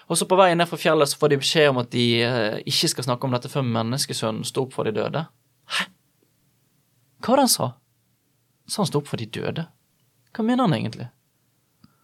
Og 0.08 0.16
så 0.16 0.24
På 0.24 0.36
veien 0.36 0.58
ned 0.58 0.68
fra 0.68 0.76
fjellet 0.76 1.08
så 1.08 1.18
får 1.18 1.28
de 1.28 1.36
beskjed 1.36 1.68
om 1.68 1.78
at 1.78 1.90
de 1.90 2.22
eh, 2.22 2.62
ikke 2.66 2.88
skal 2.88 3.04
snakke 3.04 3.24
om 3.24 3.32
dette 3.32 3.48
før 3.48 3.62
menneskesønnen 3.62 4.44
står 4.44 4.62
opp 4.62 4.72
for 4.72 4.84
de 4.84 4.92
døde. 4.92 5.26
Hæ? 5.68 5.84
Hva 7.20 7.28
var 7.28 7.36
det 7.36 7.42
han 7.42 7.48
sa? 7.48 7.72
Sa 8.68 8.82
han 8.82 8.86
sto 8.86 8.98
opp 8.98 9.08
for 9.08 9.16
de 9.16 9.26
døde? 9.26 9.66
Hva 10.32 10.44
mener 10.44 10.64
han 10.64 10.72
egentlig? 10.72 11.08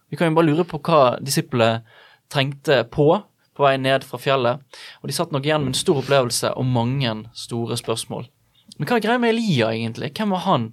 Vi 0.09 0.17
kan 0.17 0.29
jo 0.29 0.35
bare 0.35 0.45
lure 0.45 0.63
på 0.63 0.79
hva 0.79 1.17
disiplene 1.19 1.83
trengte 2.29 2.83
på 2.89 3.23
på 3.55 3.63
vei 3.63 3.77
ned 3.79 4.03
fra 4.03 4.19
fjellet, 4.19 4.59
og 4.99 5.07
de 5.07 5.13
satt 5.15 5.31
nok 5.31 5.45
igjen 5.47 5.63
med 5.63 5.71
en 5.71 5.79
stor 5.79 6.01
opplevelse 6.01 6.49
og 6.59 6.65
mange 6.67 7.13
store 7.39 7.77
spørsmål. 7.79 8.27
Men 8.75 8.89
hva 8.89 8.97
er 8.97 9.05
greia 9.05 9.21
med 9.21 9.31
Elia, 9.35 9.71
egentlig? 9.71 10.11
Hvem 10.17 10.33
var 10.35 10.43
han? 10.45 10.69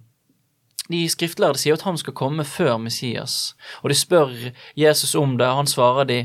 De 0.90 1.04
skriftlærde 1.08 1.60
sier 1.62 1.78
at 1.78 1.84
han 1.86 1.98
skal 2.00 2.16
komme 2.18 2.44
før 2.46 2.74
Messias, 2.82 3.54
og 3.82 3.92
de 3.92 3.96
spør 3.96 4.32
Jesus 4.78 5.14
om 5.18 5.36
det, 5.38 5.46
og 5.46 5.62
han 5.62 5.70
svarer 5.70 6.08
de 6.08 6.22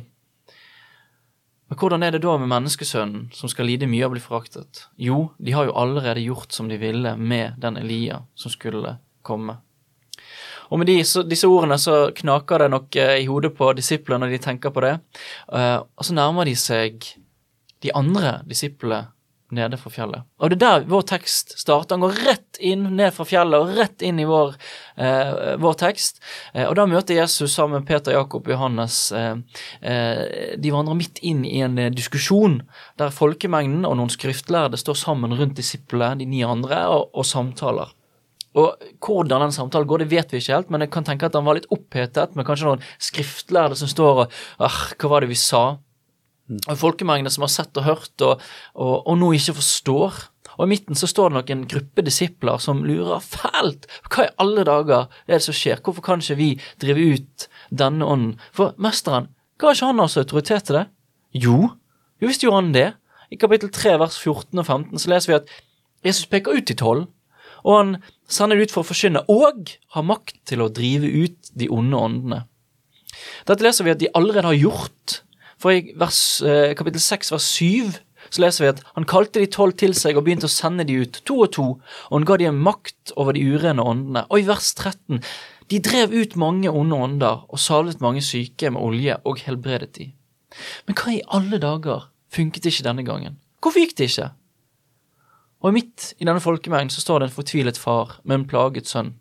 Men 1.68 1.76
hvordan 1.82 2.04
er 2.04 2.14
det 2.16 2.22
da 2.24 2.38
med 2.40 2.48
menneskesønnen, 2.48 3.26
som 3.36 3.50
skal 3.52 3.68
lide 3.68 3.90
mye 3.92 4.06
og 4.08 4.14
bli 4.14 4.22
foraktet? 4.24 4.86
Jo, 4.96 5.34
de 5.36 5.52
har 5.52 5.66
jo 5.68 5.76
allerede 5.76 6.24
gjort 6.24 6.56
som 6.56 6.70
de 6.70 6.78
ville 6.80 7.12
med 7.18 7.60
den 7.60 7.76
Elia 7.78 8.22
som 8.40 8.52
skulle 8.52 8.94
komme. 9.22 9.58
Og 10.72 10.80
med 10.80 10.92
så, 11.04 11.26
disse 11.28 11.48
ordene 11.48 11.76
så 11.78 12.14
knaker 12.16 12.64
det 12.64 12.70
nok 12.72 12.96
eh, 12.96 13.18
i 13.20 13.28
hodet 13.28 13.52
på 13.56 13.74
disiplene 13.76 14.24
når 14.24 14.38
de 14.38 14.40
tenker 14.46 14.72
på 14.72 14.84
det. 14.84 14.94
Eh, 15.52 15.80
og 15.84 16.08
så 16.08 16.16
nærmer 16.16 16.48
de 16.48 16.56
seg 16.56 17.04
de 17.84 17.92
andre 17.92 18.42
disiplene 18.48 19.10
nede 19.56 19.78
fra 19.80 19.92
fjellet. 19.92 20.26
Og 20.42 20.52
det 20.52 20.58
er 20.58 20.64
der 20.64 20.88
vår 20.92 21.06
tekst 21.08 21.54
starter. 21.60 21.96
Han 21.96 22.04
går 22.04 22.20
rett 22.26 22.60
inn 22.60 22.84
ned 22.98 23.14
fra 23.16 23.26
fjellet 23.28 23.64
og 23.64 23.78
rett 23.78 24.04
inn 24.04 24.20
i 24.20 24.28
vår, 24.28 24.56
eh, 25.00 25.54
vår 25.62 25.78
tekst. 25.80 26.20
Eh, 26.54 26.66
og 26.68 26.76
da 26.76 26.88
møter 26.90 27.16
Jesus 27.16 27.56
sammen 27.56 27.82
med 27.82 27.88
Peter, 27.88 28.12
Jakob 28.12 28.48
og 28.48 28.54
Johannes 28.54 29.12
eh, 29.12 29.36
eh, 29.82 30.56
De 30.60 30.74
vandrer 30.74 31.00
midt 31.00 31.22
inn 31.24 31.46
i 31.48 31.62
en 31.64 31.78
eh, 31.80 31.94
diskusjon 31.94 32.62
der 33.00 33.14
folkemengden 33.16 33.88
og 33.88 33.98
noen 34.00 34.12
skriftlærde 34.12 34.80
står 34.80 35.00
sammen 35.00 35.38
rundt 35.38 35.58
disiplene, 35.58 36.20
de 36.20 36.28
ni 36.28 36.44
andre, 36.44 36.84
og, 36.92 37.10
og 37.16 37.28
samtaler. 37.28 37.96
Og 38.58 38.88
Hvordan 39.04 39.44
den 39.46 39.54
samtalen 39.54 39.88
går, 39.88 40.04
det 40.04 40.12
vet 40.12 40.32
vi 40.34 40.42
ikke 40.42 40.56
helt, 40.56 40.72
men 40.74 40.84
jeg 40.84 40.92
kan 40.94 41.06
tenke 41.06 41.28
at 41.30 41.36
han 41.38 41.46
var 41.46 41.60
litt 41.60 41.70
opphetet 41.74 42.34
med 42.36 42.48
kanskje 42.48 42.72
noen 42.72 42.86
skriftlærde 42.98 43.78
som 43.78 43.90
står 43.92 44.24
og 44.24 44.40
ah, 44.58 44.80
Hva 44.98 45.12
var 45.12 45.24
det 45.24 45.32
vi 45.32 45.38
sa? 45.40 45.78
Og 46.48 46.80
folkemengde 46.80 47.32
som 47.34 47.44
har 47.44 47.52
sett 47.52 47.78
og 47.80 47.88
hørt, 47.88 48.14
og, 48.24 48.44
og, 48.76 48.94
og 49.04 49.18
nå 49.20 49.34
ikke 49.36 49.58
forstår. 49.58 50.20
Og 50.58 50.64
i 50.66 50.72
midten 50.72 50.98
så 50.98 51.10
står 51.10 51.30
det 51.30 51.38
nok 51.38 51.50
en 51.54 51.66
gruppe 51.70 52.04
disipler 52.06 52.62
som 52.64 52.86
lurer 52.88 53.24
fælt. 53.24 53.86
Hva 54.10 54.26
i 54.26 54.36
alle 54.42 54.64
dager 54.68 55.10
er 55.28 55.36
det 55.36 55.44
som 55.46 55.58
skjer? 55.58 55.82
Hvorfor 55.84 56.06
kan 56.06 56.24
ikke 56.24 56.40
vi 56.40 56.50
drive 56.82 57.10
ut 57.18 57.50
denne 57.70 58.08
ånden? 58.08 58.38
For 58.56 58.74
mesteren, 58.82 59.30
ga 59.60 59.74
ikke 59.74 59.92
han 59.92 60.02
altså 60.02 60.24
autoritet 60.24 60.70
til 60.70 60.80
det? 60.80 60.88
Jo, 61.36 61.60
jo 62.22 62.32
visst 62.32 62.46
gjorde 62.46 62.64
han 62.64 62.74
det. 62.74 62.90
I 63.30 63.38
kapittel 63.38 63.70
3 63.74 63.98
vers 64.00 64.18
14 64.18 64.56
og 64.56 64.66
15 64.66 65.04
så 65.04 65.12
leser 65.12 65.34
vi 65.34 65.38
at 65.42 65.56
Jesus 66.06 66.30
peker 66.32 66.56
ut 66.56 66.68
de 66.70 66.78
tolv, 66.78 67.08
og 67.68 67.74
han 67.76 67.96
sender 68.32 68.62
ut 68.62 68.72
for 68.72 68.86
å 68.86 68.88
forkynne, 68.88 69.26
og 69.28 69.74
har 69.96 70.06
makt 70.06 70.40
til 70.48 70.64
å 70.64 70.70
drive 70.72 71.10
ut 71.10 71.52
de 71.58 71.68
onde 71.74 72.00
åndene. 72.00 72.44
Dette 73.50 73.66
leser 73.66 73.88
vi 73.88 73.94
at 73.94 74.02
de 74.02 74.12
allerede 74.16 74.48
har 74.48 74.58
gjort. 74.58 75.22
For 75.62 75.74
i 75.74 75.94
vers, 75.98 76.42
eh, 76.42 76.76
kapittel 76.78 77.02
6 77.02 77.32
vers 77.34 77.48
7 77.58 77.98
så 78.30 78.42
leser 78.44 78.64
vi 78.64 78.70
at 78.74 78.82
han 78.96 79.08
kalte 79.08 79.40
de 79.40 79.50
tolv 79.50 79.78
til 79.80 79.94
seg 79.96 80.18
og 80.18 80.26
begynte 80.26 80.50
å 80.50 80.52
sende 80.52 80.86
de 80.88 81.00
ut, 81.02 81.22
to 81.26 81.40
og 81.46 81.52
to, 81.56 81.68
og 82.10 82.16
han 82.16 82.26
ga 82.28 82.38
dem 82.42 82.60
makt 82.66 83.14
over 83.16 83.38
de 83.38 83.46
urene 83.46 83.84
åndene. 83.84 84.26
Og 84.30 84.42
i 84.42 84.48
vers 84.48 84.74
13 84.76 85.22
de 85.72 85.80
drev 85.84 86.14
ut 86.16 86.36
mange 86.40 86.72
onde 86.72 86.96
ånder 86.96 87.44
og 87.48 87.60
salvet 87.60 88.04
mange 88.04 88.24
syke 88.24 88.72
med 88.72 88.82
olje 88.82 89.18
og 89.28 89.42
helbredet 89.44 89.94
de. 89.98 90.12
Men 90.88 90.98
hva 90.98 91.14
i 91.14 91.24
alle 91.28 91.60
dager 91.60 92.08
funket 92.34 92.70
ikke 92.70 92.86
denne 92.88 93.06
gangen? 93.08 93.40
Hvorfor 93.62 93.84
gikk 93.84 93.98
det 93.98 94.10
ikke? 94.12 94.30
Og 95.66 95.74
midt 95.74 96.12
i 96.22 96.28
denne 96.28 96.44
folkemengden 96.44 96.94
så 96.94 97.02
står 97.02 97.20
det 97.20 97.30
en 97.30 97.38
fortvilet 97.40 97.80
far 97.82 98.20
med 98.24 98.40
en 98.40 98.48
plaget 98.48 98.88
sønn. 98.88 99.16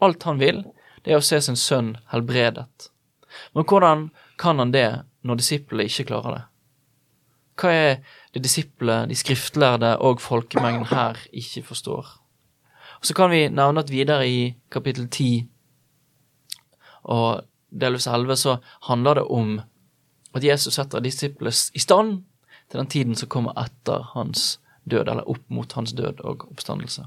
Alt 0.00 0.24
han 0.28 0.40
vil, 0.40 0.62
det 1.04 1.12
er 1.12 1.20
å 1.20 1.24
se 1.24 1.40
sin 1.42 1.58
sønn 1.58 1.96
helbredet. 2.12 2.88
Men 3.52 3.66
hvordan 3.68 4.08
kan 4.38 4.58
han 4.58 4.72
det 4.72 4.88
når 5.26 5.40
disiplene 5.40 5.88
ikke 5.88 6.08
klarer 6.12 6.36
det? 6.36 6.44
Hva 7.56 7.72
er 7.72 7.92
det 8.34 8.42
disiplene, 8.44 9.08
de 9.08 9.16
skriftlærde 9.16 9.94
og 10.04 10.20
folkemengden 10.20 10.90
her 10.90 11.16
ikke 11.32 11.62
forstår? 11.64 12.06
Og 13.00 13.04
Så 13.06 13.14
kan 13.14 13.30
vi 13.30 13.48
nevne 13.48 13.80
at 13.80 13.90
videre 13.90 14.28
i 14.28 14.54
kapittel 14.70 15.08
10 15.08 15.48
og 17.06 17.44
delvis 17.70 18.06
11 18.06 18.36
så 18.36 18.56
handler 18.88 19.14
det 19.14 19.26
om 19.30 19.60
at 20.34 20.44
Jesus 20.44 20.74
setter 20.74 21.00
disiplene 21.00 21.52
i 21.74 21.78
stand 21.78 22.24
til 22.70 22.80
den 22.80 22.90
tiden 22.90 23.14
som 23.14 23.28
kommer 23.28 23.56
etter 23.60 24.02
hans 24.14 24.58
død, 24.84 25.08
eller 25.08 25.28
opp 25.28 25.44
mot 25.48 25.72
hans 25.72 25.92
død 25.92 26.20
og 26.24 26.48
oppstandelse. 26.50 27.06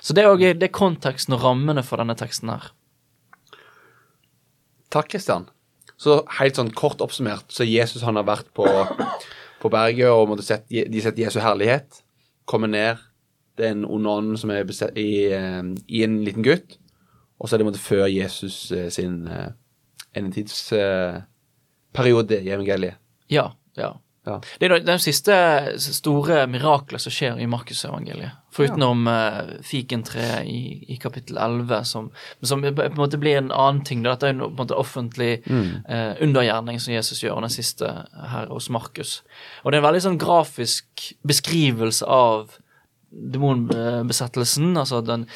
Så 0.00 0.14
det 0.14 0.24
er, 0.24 0.54
det 0.54 0.72
konteksten 0.72 1.34
og 1.34 1.44
rammene 1.44 1.82
for 1.82 2.00
denne 2.00 2.14
teksten 2.18 2.52
her. 2.52 2.70
Takk, 4.92 5.08
Kristian. 5.08 5.48
Så 6.02 6.16
helt 6.40 6.56
sånn 6.58 6.72
kort 6.74 6.98
oppsummert, 7.04 7.52
så 7.54 7.62
Jesus 7.68 8.02
han 8.02 8.16
har 8.18 8.24
vært 8.26 8.48
på, 8.56 8.64
på 9.62 9.68
berget 9.70 10.10
og 10.10 10.28
måtte 10.32 10.46
sett, 10.46 10.64
de 10.66 11.02
sett 11.02 11.20
Jesu 11.20 11.40
herlighet 11.42 12.02
komme 12.50 12.66
ned. 12.70 12.96
Det 13.56 13.64
er 13.68 13.72
en 13.76 13.86
ond 13.86 14.06
ånd 14.10 14.38
som 14.40 14.50
er 14.50 14.64
beset, 14.66 14.96
i, 14.98 15.30
eh, 15.30 15.62
i, 15.86 16.02
en 16.02 16.24
liten 16.26 16.42
gutt. 16.42 16.78
Og 17.38 17.46
så 17.46 17.54
er 17.54 17.58
det 17.62 17.68
måtte 17.68 17.78
før 17.82 18.06
Jesus 18.10 18.72
eh, 18.74 18.90
sin 18.94 19.28
uh, 19.28 19.50
endetidsperiode 20.18 22.40
i 22.40 22.50
evangeliet. 22.54 22.96
Ja, 23.30 23.46
ja. 23.78 23.90
Ja. 24.26 24.36
Det 24.58 24.68
er 24.68 24.84
det 24.86 24.94
siste 25.02 25.34
store 25.82 26.44
miraklet 26.46 27.02
som 27.02 27.10
skjer 27.10 27.40
i 27.42 27.48
Markusevangeliet. 27.50 28.38
Forutenom 28.54 29.06
ja. 29.08 29.14
uh, 29.42 29.54
fikentreet 29.66 30.46
i, 30.46 30.60
i, 30.94 30.98
kapittel 31.02 31.40
11, 31.40 31.84
som, 31.88 32.10
som, 32.46 32.62
på 32.62 32.84
en 32.84 32.98
måte 33.00 33.18
blir 33.18 33.40
en 33.40 33.50
annen 33.50 33.80
ting. 33.88 34.04
Dette 34.04 34.28
er 34.28 34.36
en, 34.36 34.44
på 34.44 34.52
en 34.52 34.60
måte 34.60 34.78
offentlig 34.78 35.32
mm. 35.46 35.64
uh, 35.88 36.12
undergjerning 36.22 36.78
som 36.82 36.94
Jesus 36.94 37.24
gjør, 37.24 37.40
den 37.42 37.54
siste 37.54 37.88
her 38.34 38.52
hos 38.52 38.68
Markus. 38.70 39.22
Og 39.64 39.72
det 39.72 39.80
er 39.80 39.82
en 39.82 39.88
veldig 39.88 40.04
sånn 40.04 40.20
grafisk 40.22 41.08
beskrivelse 41.26 42.06
av 42.06 42.60
demonbesettelsen. 43.10 44.76
Altså 44.78 45.00
den 45.06 45.26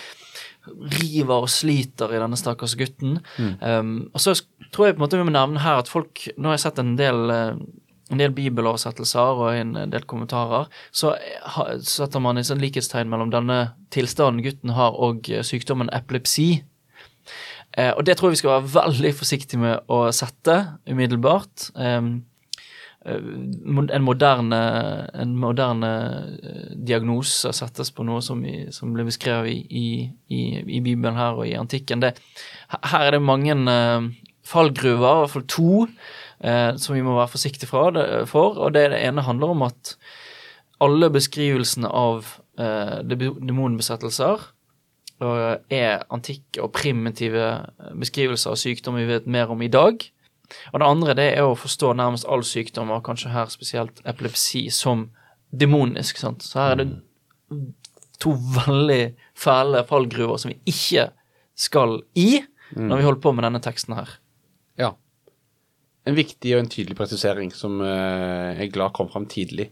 river 1.00 1.46
og 1.46 1.50
sliter 1.50 2.14
i 2.14 2.20
denne 2.20 2.38
stakkars 2.38 2.76
gutten. 2.78 3.18
Mm. 3.38 3.50
Um, 3.60 3.96
og 4.12 4.22
så 4.22 4.36
tror 4.74 4.88
jeg 4.88 4.96
på 4.96 5.00
en 5.00 5.04
måte 5.04 5.18
vi 5.18 5.26
må 5.26 5.34
nevne 5.34 5.62
her 5.62 5.80
at 5.80 5.90
folk 5.90 6.24
Nå 6.36 6.50
har 6.50 6.56
jeg 6.56 6.64
sett 6.66 6.80
en 6.82 6.96
del 6.98 7.30
uh, 7.30 7.58
en 8.12 8.20
del 8.20 8.34
bibeloversettelser 8.34 9.40
og 9.40 9.50
en 9.56 9.74
del 9.90 10.06
kommentarer, 10.06 10.68
så 10.94 11.16
setter 11.82 12.22
man 12.22 12.38
et 12.38 12.52
likhetstegn 12.60 13.10
mellom 13.10 13.32
denne 13.34 13.58
tilstanden 13.94 14.44
gutten 14.44 14.76
har 14.76 14.94
og 14.94 15.26
eh, 15.30 15.44
sykdommen 15.46 15.90
epilepsi. 15.94 16.62
Eh, 17.76 17.92
og 17.92 18.06
det 18.06 18.16
tror 18.16 18.30
jeg 18.30 18.38
vi 18.38 18.42
skal 18.44 18.56
være 18.56 18.74
veldig 18.76 19.12
forsiktige 19.18 19.62
med 19.62 19.90
å 19.90 20.06
sette 20.14 20.56
umiddelbart. 20.86 21.70
Eh, 21.74 22.10
en 23.06 24.02
moderne, 24.02 24.60
en 25.14 25.34
moderne 25.38 25.90
diagnose 26.74 27.52
settes 27.54 27.92
på 27.94 28.02
noe 28.06 28.22
som, 28.24 28.40
i, 28.42 28.64
som 28.74 28.90
ble 28.94 29.04
beskrevet 29.06 29.70
i, 29.70 30.08
i, 30.26 30.40
i, 30.58 30.80
Bibelen 30.82 31.14
her 31.14 31.38
og 31.38 31.46
i 31.46 31.54
antikken. 31.54 32.02
Det, 32.02 32.16
her 32.90 33.04
er 33.06 33.14
det 33.14 33.22
mange 33.22 33.54
fallgruver, 34.46 35.06
i 35.06 35.22
hvert 35.22 35.34
fall 35.36 35.46
to 35.50 35.86
som 36.40 36.92
vi 36.92 37.02
må 37.02 37.14
være 37.16 37.32
forsiktige 37.32 37.68
for. 37.70 37.96
Og 38.58 38.74
det, 38.74 38.90
det 38.92 38.98
ene 39.00 39.24
handler 39.24 39.54
om 39.54 39.62
at 39.66 39.94
alle 40.84 41.08
beskrivelsene 41.12 41.88
av 41.88 42.26
eh, 42.60 42.98
demonbesettelser 43.06 44.50
er 45.16 46.02
antikke 46.12 46.60
og 46.60 46.74
primitive 46.76 47.46
beskrivelser 47.96 48.52
av 48.52 48.58
sykdom 48.60 48.98
vi 49.00 49.06
vet 49.08 49.28
mer 49.30 49.52
om 49.52 49.62
i 49.64 49.70
dag. 49.72 50.02
Og 50.72 50.80
det 50.80 50.88
andre 50.88 51.14
det 51.16 51.30
er 51.38 51.46
å 51.46 51.56
forstå 51.58 51.94
nærmest 51.96 52.28
all 52.28 52.44
sykdom, 52.44 52.92
og 52.92 53.04
kanskje 53.06 53.32
her 53.32 53.48
spesielt 53.50 54.02
epilepsi, 54.04 54.68
som 54.70 55.08
demonisk. 55.50 56.20
sant? 56.20 56.44
Så 56.44 56.60
her 56.60 56.74
er 56.74 56.82
det 56.82 56.90
to 58.20 58.34
veldig 58.36 59.16
fæle 59.36 59.82
fallgruver 59.88 60.36
som 60.40 60.52
vi 60.52 60.60
ikke 60.68 61.10
skal 61.56 62.00
i 62.14 62.42
når 62.76 62.98
vi 62.98 63.04
holder 63.06 63.22
på 63.22 63.32
med 63.32 63.46
denne 63.46 63.60
teksten 63.62 63.94
her 63.96 64.16
en 66.06 66.16
viktig 66.16 66.54
og 66.54 66.62
en 66.62 66.70
tydelig 66.70 66.96
presisering 66.98 67.52
som 67.54 67.80
uh, 67.82 68.54
jeg 68.54 68.68
er 68.68 68.74
glad 68.74 68.94
kom 68.96 69.10
fram 69.12 69.26
tidlig. 69.30 69.70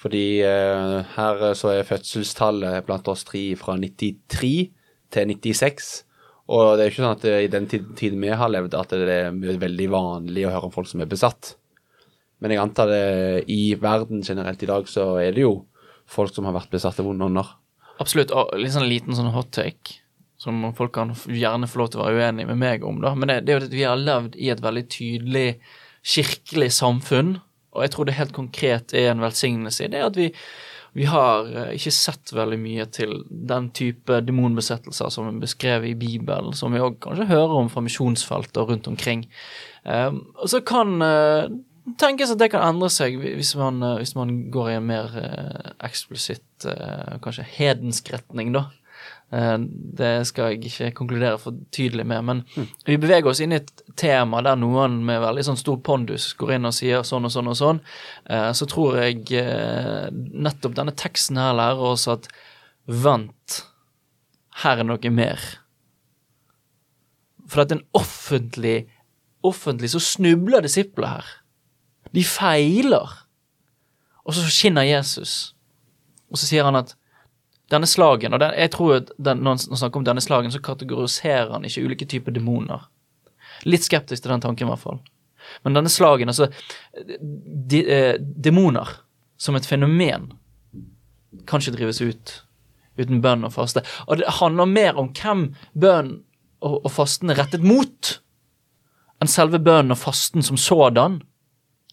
Fordi 0.00 0.42
uh, 0.44 1.00
her 1.14 1.52
så 1.58 1.72
er 1.72 1.88
fødselstallet 1.88 2.84
blant 2.88 3.08
oss 3.08 3.24
tre 3.28 3.44
fra 3.58 3.76
93 3.78 4.52
til 5.12 5.34
96. 5.36 5.90
Og 6.52 6.76
det 6.76 6.84
er 6.84 6.88
jo 6.88 6.92
ikke 6.92 7.04
sånn 7.04 7.16
at 7.16 7.26
i 7.30 7.50
den 7.52 7.68
tiden 7.70 8.20
vi 8.20 8.32
har 8.36 8.50
levd, 8.50 8.74
at 8.76 8.92
det 8.98 9.14
er 9.14 9.58
veldig 9.62 9.88
vanlig 9.92 10.44
å 10.44 10.52
høre 10.52 10.68
om 10.68 10.74
folk 10.74 10.90
som 10.90 11.00
er 11.00 11.08
besatt. 11.08 11.54
Men 12.42 12.52
jeg 12.52 12.60
antar 12.60 12.90
det 12.90 13.04
i 13.54 13.76
verden 13.78 14.24
generelt 14.26 14.62
i 14.64 14.68
dag, 14.68 14.88
så 14.90 15.14
er 15.22 15.36
det 15.36 15.44
jo 15.44 15.54
folk 16.10 16.34
som 16.34 16.48
har 16.48 16.56
vært 16.56 16.72
besatt 16.74 16.98
av 16.98 17.06
vonde 17.06 17.28
ånder. 17.30 17.54
Absolutt. 18.02 18.34
Og 18.34 18.50
litt 18.58 18.74
sånn 18.74 18.90
liten 18.90 19.14
sånn 19.16 19.30
hot 19.32 19.52
take 19.54 20.01
som 20.42 20.64
folk 20.74 20.94
kan 20.96 21.14
gjerne 21.30 21.68
få 21.70 21.82
lov 21.82 21.92
til 21.92 22.02
å 22.02 22.08
være 22.08 22.18
uenige 22.18 22.50
med 22.50 22.58
meg 22.58 22.84
om, 22.86 22.98
da. 23.04 23.14
Men 23.14 23.30
det, 23.30 23.38
det 23.46 23.54
er 23.54 23.60
jo 23.60 23.68
at 23.68 23.76
vi 23.76 23.86
har 23.86 24.00
levd 24.00 24.36
i 24.42 24.50
et 24.50 24.62
veldig 24.64 24.84
tydelig 24.90 25.46
kirkelig 26.02 26.72
samfunn, 26.74 27.36
og 27.72 27.86
jeg 27.86 27.94
tror 27.94 28.08
det 28.08 28.18
helt 28.18 28.34
konkret 28.36 28.92
er 28.96 29.12
en 29.12 29.22
velsignelse 29.22 29.86
i 29.86 29.90
det 29.92 30.02
at 30.04 30.18
vi, 30.18 30.26
vi 30.98 31.06
har 31.08 31.46
eh, 31.48 31.70
ikke 31.78 31.94
sett 31.94 32.34
veldig 32.36 32.58
mye 32.60 32.86
til 32.92 33.22
den 33.30 33.70
type 33.76 34.18
demonbesettelser 34.26 35.12
som 35.14 35.30
er 35.30 35.38
beskrevet 35.40 35.92
i 35.92 35.98
Bibelen, 35.98 36.52
som 36.58 36.74
vi 36.74 36.82
òg 36.84 36.98
kanskje 37.04 37.30
hører 37.30 37.54
om 37.62 37.70
fra 37.72 37.84
misjonsfeltet 37.84 38.60
og 38.60 38.74
rundt 38.74 38.90
omkring. 38.90 39.24
Um, 39.86 40.20
og 40.36 40.50
så 40.52 40.60
kan 40.66 40.98
uh, 41.00 41.48
tenkes 42.02 42.34
at 42.34 42.42
det 42.42 42.50
kan 42.52 42.66
endre 42.66 42.90
seg 42.92 43.16
hvis 43.22 43.54
man, 43.58 43.80
uh, 43.82 43.96
hvis 44.02 44.14
man 44.18 44.36
går 44.52 44.68
i 44.68 44.76
en 44.76 44.90
mer 44.90 45.16
eksplisitt, 45.82 46.66
kanskje 47.24 47.48
hedensk 47.56 48.12
retning, 48.12 48.52
da. 48.54 48.68
Eh, 49.32 49.58
det 49.98 50.12
skal 50.28 50.52
jeg 50.52 50.66
ikke 50.68 50.90
konkludere 50.98 51.40
for 51.40 51.56
tydelig 51.72 52.04
med, 52.08 52.24
men 52.28 52.42
mm. 52.52 52.68
vi 52.88 52.98
beveger 53.00 53.30
oss 53.30 53.40
inn 53.40 53.54
i 53.54 53.60
et 53.62 53.72
tema 53.96 54.42
der 54.44 54.58
noen 54.60 54.98
med 55.08 55.22
veldig 55.24 55.46
sånn 55.46 55.60
stor 55.60 55.78
pondus 55.84 56.30
går 56.36 56.58
inn 56.58 56.68
og 56.68 56.76
sier 56.76 57.06
sånn 57.06 57.28
og 57.28 57.32
sånn 57.32 57.48
og 57.52 57.58
sånn. 57.58 57.82
Eh, 58.28 58.50
så 58.56 58.68
tror 58.68 59.00
jeg 59.00 59.24
eh, 59.40 60.08
nettopp 60.12 60.76
denne 60.76 60.96
teksten 60.96 61.40
her 61.40 61.56
lærer 61.56 61.92
oss 61.94 62.04
at 62.12 62.28
vent, 62.84 63.62
her 64.62 64.82
er 64.82 64.88
noe 64.88 65.14
mer. 65.14 65.40
For 67.48 67.64
er 67.64 67.78
en 67.78 67.86
offentlig 67.98 68.82
Offentlig 69.42 69.88
så 69.90 69.98
snubler 69.98 70.62
disipler 70.62 71.16
her. 71.16 71.30
De 72.14 72.22
feiler. 72.22 73.10
Og 74.22 74.36
så 74.36 74.44
skinner 74.46 74.86
Jesus. 74.86 75.56
Og 76.30 76.38
så 76.38 76.46
sier 76.46 76.62
han 76.62 76.78
at 76.78 76.92
denne 77.72 77.88
slagen, 77.88 78.34
og 78.36 78.42
den, 78.42 78.54
jeg 78.58 78.72
tror 78.74 79.00
den, 79.16 79.42
når 79.42 79.56
han 79.56 79.80
snakker 79.80 80.00
om 80.00 80.06
denne 80.06 80.24
slagen, 80.24 80.52
så 80.52 80.60
kategoriserer 80.62 81.54
han 81.54 81.64
ikke 81.68 81.86
ulike 81.86 82.08
typer 82.08 82.34
demoner. 82.34 82.86
Litt 83.68 83.86
skeptisk 83.86 84.24
til 84.24 84.34
den 84.34 84.44
tanken, 84.44 84.68
i 84.68 84.72
hvert 84.72 84.82
fall. 84.82 85.00
Men 85.64 85.76
denne 85.76 85.90
slagen, 85.92 86.30
altså 86.30 86.48
de, 87.68 87.82
eh, 87.82 88.14
Demoner 88.20 88.88
som 89.36 89.56
et 89.58 89.66
fenomen 89.66 90.30
kan 91.48 91.62
ikke 91.62 91.76
drives 91.76 92.00
ut 92.02 92.34
uten 93.00 93.22
bønn 93.24 93.46
og 93.46 93.54
faste. 93.54 93.82
Og 94.06 94.20
det 94.20 94.38
handler 94.38 94.68
mer 94.68 94.98
om 95.00 95.10
hvem 95.16 95.48
bønn 95.72 96.14
og, 96.62 96.78
og 96.84 96.90
fasten 96.92 97.32
er 97.32 97.40
rettet 97.40 97.64
mot, 97.64 98.16
enn 99.22 99.30
selve 99.30 99.60
bønnen 99.62 99.94
og 99.94 100.00
fasten 100.02 100.44
som 100.44 100.58
sådan. 100.60 101.20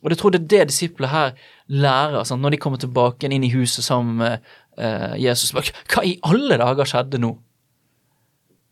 Og 0.03 0.11
jeg 0.11 0.19
tror 0.21 0.33
det 0.33 0.41
er 0.43 0.51
det 0.53 0.69
disiplet 0.71 1.11
her 1.11 1.33
lærer 1.67 2.23
sant? 2.27 2.41
når 2.43 2.55
de 2.55 2.61
kommer 2.61 2.81
tilbake 2.81 3.27
inn 3.27 3.43
i 3.43 3.53
huset 3.53 3.83
sammen 3.85 4.19
med 4.21 4.45
eh, 4.79 5.15
Jesus. 5.21 5.51
spør 5.51 5.69
hva 5.93 6.05
i 6.07 6.17
alle 6.27 6.57
dager 6.61 6.89
skjedde 6.89 7.21
nå? 7.21 7.35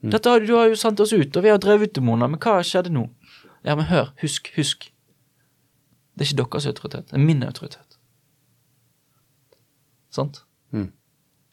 Dette 0.07 0.29
har, 0.29 0.43
du 0.45 0.53
har 0.53 0.69
jo 0.69 0.77
sendt 0.77 1.01
oss 1.03 1.13
ut, 1.13 1.35
og 1.35 1.43
vi 1.43 1.51
har 1.51 1.59
drevet 1.61 1.89
ut 1.89 1.97
demoner, 1.97 2.29
men 2.29 2.39
hva 2.41 2.59
skjedde 2.65 2.93
nå? 2.93 3.07
Ja, 3.65 3.75
men 3.75 3.89
hør, 3.89 4.13
husk, 4.21 4.51
husk. 4.55 4.89
Det 6.17 6.25
er 6.25 6.31
ikke 6.31 6.43
deres 6.43 6.69
autoritet, 6.69 7.09
det 7.09 7.17
er 7.17 7.25
min 7.25 7.43
autoritet. 7.45 7.97
Sant? 10.13 10.43
Mm. 10.71 10.91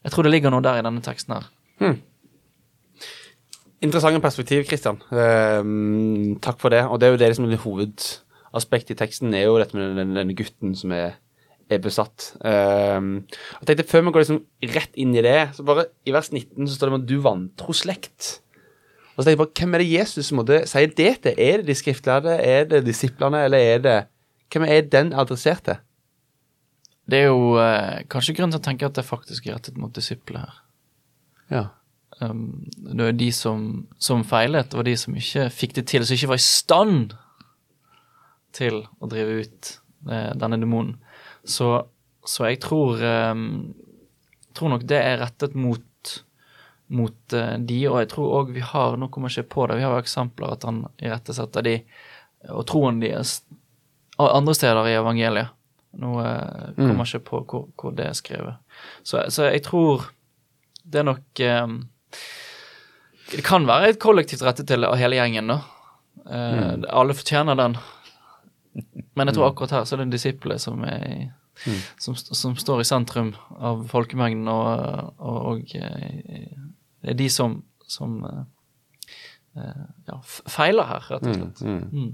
Jeg 0.05 0.13
tror 0.13 0.25
det 0.25 0.31
ligger 0.33 0.53
noe 0.53 0.63
der 0.65 0.79
i 0.79 0.85
denne 0.85 1.03
teksten 1.05 1.35
her. 1.35 1.49
Interessante 3.85 4.21
perspektiv, 4.23 4.63
Kristian. 4.69 5.01
Ehm, 5.11 6.37
takk 6.41 6.61
for 6.61 6.73
det. 6.73 6.85
Og 6.87 6.99
det 6.99 7.07
er 7.07 7.11
jo 7.11 7.21
det 7.21 7.35
som 7.35 7.45
er 7.45 7.61
hovedaspektet 7.61 8.95
i 8.95 8.99
teksten, 9.01 9.33
er 9.33 9.45
jo 9.45 9.59
dette 9.59 9.77
med 9.77 9.97
denne, 9.99 10.15
denne 10.17 10.37
gutten 10.37 10.75
som 10.77 10.93
er, 10.95 11.19
er 11.71 11.81
besatt. 11.81 12.33
Ehm, 12.45 13.25
jeg 13.59 13.67
tenkte 13.69 13.87
Før 13.89 14.03
vi 14.05 14.13
går 14.13 14.25
liksom 14.25 14.41
rett 14.75 14.97
inn 15.01 15.15
i 15.15 15.23
det, 15.25 15.39
så 15.57 15.65
bare 15.65 15.87
i 16.05 16.13
vers 16.13 16.31
19 16.31 16.67
så 16.67 16.75
står 16.75 16.89
det 16.89 16.93
om 16.93 16.99
at 17.01 17.07
du 17.09 17.15
vantro 17.23 17.73
slekt. 17.73 18.41
Og 19.15 19.23
så 19.23 19.29
tenkte 19.29 19.33
jeg 19.33 19.41
bare, 19.43 19.55
Hvem 19.59 19.73
er 19.73 19.83
det 19.83 19.91
Jesus 19.93 20.31
måtte 20.35 20.61
si 20.69 20.85
det 20.85 20.95
til? 21.23 21.33
Er 21.37 21.61
det 21.61 21.67
de 21.69 21.77
skriftlærde? 21.79 22.35
Er 22.43 22.69
det 22.69 22.85
disiplene? 22.85 23.45
Eller 23.47 23.57
er 23.57 23.79
det 23.79 23.97
Hvem 24.51 24.67
er 24.69 24.81
den 24.81 25.13
adressert 25.13 25.63
til? 25.65 25.81
Det 27.05 27.19
er 27.21 27.27
jo 27.29 27.57
eh, 27.61 28.05
kanskje 28.09 28.33
grunn 28.37 28.53
til 28.53 28.61
å 28.61 28.65
tenke 28.65 28.87
at 28.87 28.97
det 28.97 29.05
faktisk 29.05 29.45
er 29.45 29.59
rettet 29.59 29.77
mot 29.77 29.93
disipler 29.93 30.41
her. 30.41 30.61
Ja. 31.53 31.63
Um, 32.21 32.65
det 32.73 33.09
er 33.11 33.17
de 33.19 33.27
som, 33.35 33.85
som 34.01 34.23
feilet, 34.25 34.73
og 34.73 34.87
de 34.87 34.95
som 34.97 35.13
ikke 35.17 35.49
fikk 35.53 35.75
det 35.77 35.85
til, 35.91 36.05
som 36.05 36.17
ikke 36.17 36.31
var 36.31 36.41
i 36.41 36.45
stand 36.45 37.13
til 38.55 38.79
å 39.03 39.09
drive 39.11 39.43
ut 39.43 39.71
eh, 40.09 40.31
denne 40.39 40.59
demonen. 40.61 40.95
Så, 41.45 41.69
så 42.25 42.47
jeg 42.49 42.59
tror 42.63 43.01
um, 43.03 43.73
tror 44.55 44.71
nok 44.71 44.85
det 44.87 44.97
er 45.01 45.19
rettet 45.21 45.55
mot, 45.59 46.13
mot 46.95 47.33
eh, 47.35 47.55
de, 47.59 47.79
og 47.89 47.99
jeg 48.01 48.09
tror 48.13 48.33
òg 48.39 48.53
vi 48.55 48.63
har 48.63 48.97
Nå 48.97 49.09
kommer 49.13 49.29
jeg 49.31 49.45
ikke 49.45 49.53
på 49.55 49.67
det, 49.67 49.79
vi 49.79 49.85
har 49.85 49.95
jo 49.97 50.03
eksempler 50.05 50.55
at 50.55 50.65
han 50.67 50.85
irettesetter 51.03 51.65
de 51.65 51.75
og 52.53 52.65
troen 52.69 52.99
deres 53.01 53.39
andre 54.21 54.53
steder 54.53 54.87
i 54.87 54.97
evangeliet. 54.99 55.49
Nå 55.97 56.11
eh, 56.21 56.75
kommer 56.77 57.07
jeg 57.07 57.19
ikke 57.21 57.29
på 57.29 57.39
hvor, 57.49 57.63
hvor 57.79 57.95
det 57.97 58.05
er 58.09 58.17
skrevet. 58.17 58.59
Så, 59.03 59.23
så 59.33 59.49
jeg 59.49 59.63
tror 59.65 60.09
det 60.85 61.01
er 61.01 61.07
nok 61.07 61.41
eh, 61.41 61.77
Det 63.31 63.41
kan 63.47 63.65
være 63.65 63.95
et 63.95 64.01
kollektivt 64.01 64.45
rettet 64.45 64.69
til 64.69 64.85
av 64.85 64.97
hele 65.01 65.17
gjengen, 65.17 65.49
da. 65.49 65.59
Eh, 66.29 66.73
Alle 66.93 67.17
fortjener 67.17 67.57
den. 67.57 67.79
Men 69.15 69.27
jeg 69.27 69.35
tror 69.37 69.49
akkurat 69.49 69.71
her 69.71 69.83
så 69.87 69.95
er 69.95 70.03
det 70.03 70.11
disiplene 70.11 70.59
som, 70.59 70.83
er, 70.83 71.29
mm. 71.65 71.79
som, 72.03 72.15
som 72.15 72.55
står 72.59 72.81
i 72.83 72.87
sentrum 72.87 73.33
av 73.55 73.85
folkemengden, 73.87 74.47
og, 74.51 75.13
og, 75.17 75.37
og 75.53 75.75
eh, 75.75 76.51
det 77.01 77.13
er 77.13 77.19
de 77.19 77.29
som, 77.29 77.63
som 77.87 78.17
eh, 78.27 78.41
eh, 79.57 79.85
ja, 80.09 80.19
feiler 80.51 80.89
her, 80.89 81.07
rett 81.13 81.27
og 81.29 81.35
slett. 81.39 81.63
Mm. 81.63 82.11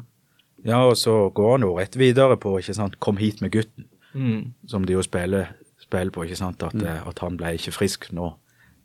Ja, 0.65 0.83
og 0.85 0.97
så 0.97 1.29
går 1.33 1.55
han 1.55 1.65
jo 1.65 1.73
rett 1.79 1.97
videre 1.97 2.37
på 2.37 2.53
ikke 2.59 2.73
sant, 2.77 2.99
'kom 2.99 3.17
hit 3.17 3.41
med 3.41 3.51
gutten', 3.55 3.87
Mm. 4.13 4.53
som 4.67 4.83
de 4.85 4.93
jo 4.93 5.01
spiller, 5.01 5.45
spiller 5.79 6.11
på. 6.11 6.23
ikke 6.23 6.35
sant, 6.35 6.63
At, 6.63 6.75
at 6.83 7.19
han 7.19 7.37
ble 7.37 7.53
ikke 7.55 7.71
frisk. 7.71 8.11
Nå, 8.11 8.33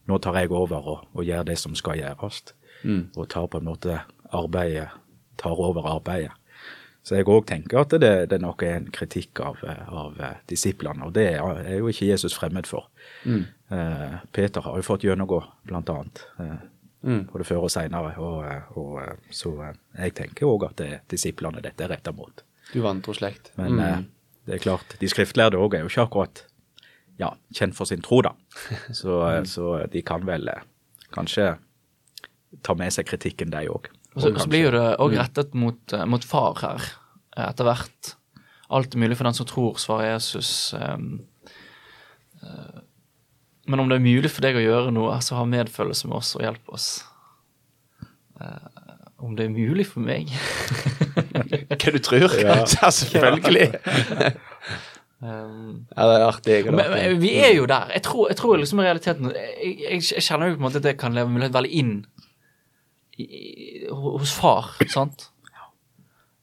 nå 0.07 0.19
tar 0.19 0.37
jeg 0.39 0.51
over 0.51 0.77
og, 0.89 1.09
og 1.15 1.25
gjør 1.25 1.43
det 1.43 1.59
som 1.59 1.75
skal 1.75 1.99
gjøres. 1.99 2.55
Og 3.17 3.29
tar 3.29 3.47
på 3.47 3.59
en 3.59 3.65
måte 3.65 4.01
arbeidet, 4.33 4.89
tar 5.39 5.51
over 5.51 5.83
arbeidet. 5.83 6.31
Så 7.07 7.15
jeg 7.15 7.29
òg 7.31 7.45
tenker 7.47 7.79
at 7.85 7.93
det, 8.03 8.13
det 8.33 8.41
nok 8.43 8.65
er 8.67 8.81
en 8.81 8.89
kritikk 8.91 9.39
av, 9.45 9.61
av 9.63 10.17
eh, 10.19 10.41
disiplene, 10.51 11.07
og 11.07 11.13
det 11.15 11.29
er 11.37 11.61
er 11.63 11.77
jo 11.79 11.91
ikke 11.93 12.09
Jesus 12.09 12.35
fremmed 12.35 12.67
for. 12.67 12.89
Eh, 13.71 14.17
Peter 14.35 14.65
har 14.67 14.81
jo 14.81 14.83
fått 14.83 15.07
gjennomgå, 15.07 15.39
blant 15.71 15.93
annet. 15.95 16.25
Eh, 16.43 16.57
Både 17.31 17.45
før 17.47 17.69
og 17.69 17.71
seinere. 17.71 18.17
Og, 18.19 18.41
eh, 18.45 18.63
og, 18.79 18.97
eh, 19.05 19.31
så 19.31 19.53
jeg 19.95 20.15
tenker 20.19 20.49
òg 20.51 20.65
at 20.67 20.77
det 20.81 20.89
er 20.91 21.01
disiplene 21.13 21.63
dette 21.63 21.85
er 21.85 21.93
retta 21.95 22.11
mot. 22.13 22.43
Du 22.73 22.81
vantro 22.83 23.15
slekt. 23.15 23.53
Men 23.61 23.79
eh, 23.79 24.01
det 24.49 24.57
er 24.57 24.65
klart, 24.65 24.97
de 24.99 25.07
skriftlærde 25.11 25.61
òg 25.63 25.77
er 25.79 25.85
jo 25.85 25.93
ikke 25.93 26.09
akkurat 26.09 26.43
ja, 27.21 27.31
kjent 27.55 27.77
for 27.79 27.87
sin 27.87 28.03
tro, 28.03 28.19
da. 28.27 28.35
Så, 28.99 29.23
så 29.47 29.87
de 29.93 30.03
kan 30.03 30.27
vel 30.27 30.51
kanskje 31.15 31.53
ta 32.67 32.75
med 32.75 32.93
seg 32.93 33.07
kritikken, 33.07 33.55
de 33.55 33.69
òg. 33.71 33.87
Og 34.17 34.23
så, 34.25 34.33
så 34.41 34.49
blir 34.49 34.71
jo 34.71 34.75
det 34.75 34.85
òg 35.05 35.17
rettet 35.19 35.57
mot, 35.59 35.81
eh, 35.93 36.07
mot 36.09 36.25
far 36.25 36.57
her, 36.63 36.87
eh, 37.37 37.45
etter 37.51 37.69
hvert. 37.69 38.15
Alt 38.73 38.97
er 38.97 39.03
mulig 39.05 39.19
for 39.19 39.29
den 39.29 39.37
som 39.37 39.47
tror, 39.47 39.77
svarer 39.79 40.15
Jesus. 40.15 40.73
ehm, 40.75 41.21
eh, 42.43 42.81
men 43.67 43.83
om 43.83 43.91
det 43.91 43.99
er 43.99 44.05
mulig 44.07 44.31
for 44.31 44.47
deg 44.47 44.57
å 44.57 44.63
gjøre 44.65 44.95
noe, 44.95 45.19
så 45.21 45.37
ha 45.41 45.45
medfølelse 45.45 46.09
med 46.09 46.17
oss 46.21 46.33
og 46.39 46.45
hjelp 46.47 46.73
oss. 46.75 46.89
Eh, 48.41 48.83
om 49.19 49.37
det 49.37 49.47
er 49.47 49.53
mulig 49.53 49.87
for 49.89 50.05
meg 50.05 50.29
Hva 51.73 51.93
du 51.95 51.97
tror? 52.05 52.35
Ja, 52.37 52.59
selvfølgelig. 53.01 53.71
Ehm, 55.25 55.87
Ja, 55.97 56.05
det 56.05 56.17
er 56.19 56.27
artig. 56.27 56.53
jeg 56.59 56.75
men, 56.75 56.91
men 56.93 57.21
vi 57.23 57.31
er 57.41 57.55
jo 57.57 57.65
der. 57.71 57.89
Jeg 57.97 58.05
tror, 58.05 58.27
jeg 58.29 58.37
tror 58.37 58.59
liksom 58.61 58.83
i 58.83 58.85
realiteten 58.85 59.31
Jeg, 59.33 59.71
jeg, 59.81 60.03
jeg 60.13 60.25
kjenner 60.27 60.51
jo 60.51 60.59
på 60.59 60.61
en 60.61 60.67
måte 60.67 60.83
at 60.83 60.91
jeg 60.91 60.99
kan 61.01 61.17
leve 61.17 61.33
mulighet 61.33 61.57
veldig 61.57 61.73
inn 61.81 61.95
i, 63.23 63.87
hos 63.91 64.35
far, 64.37 64.75
sant? 64.93 65.31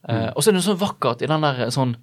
Eh, 0.09 0.29
og 0.33 0.41
så 0.41 0.49
er 0.49 0.53
det 0.53 0.59
noe 0.59 0.65
sånn 0.65 0.81
vakkert 0.81 1.23
i 1.23 1.29
den 1.31 1.45
der 1.45 1.69
sånn 1.71 1.93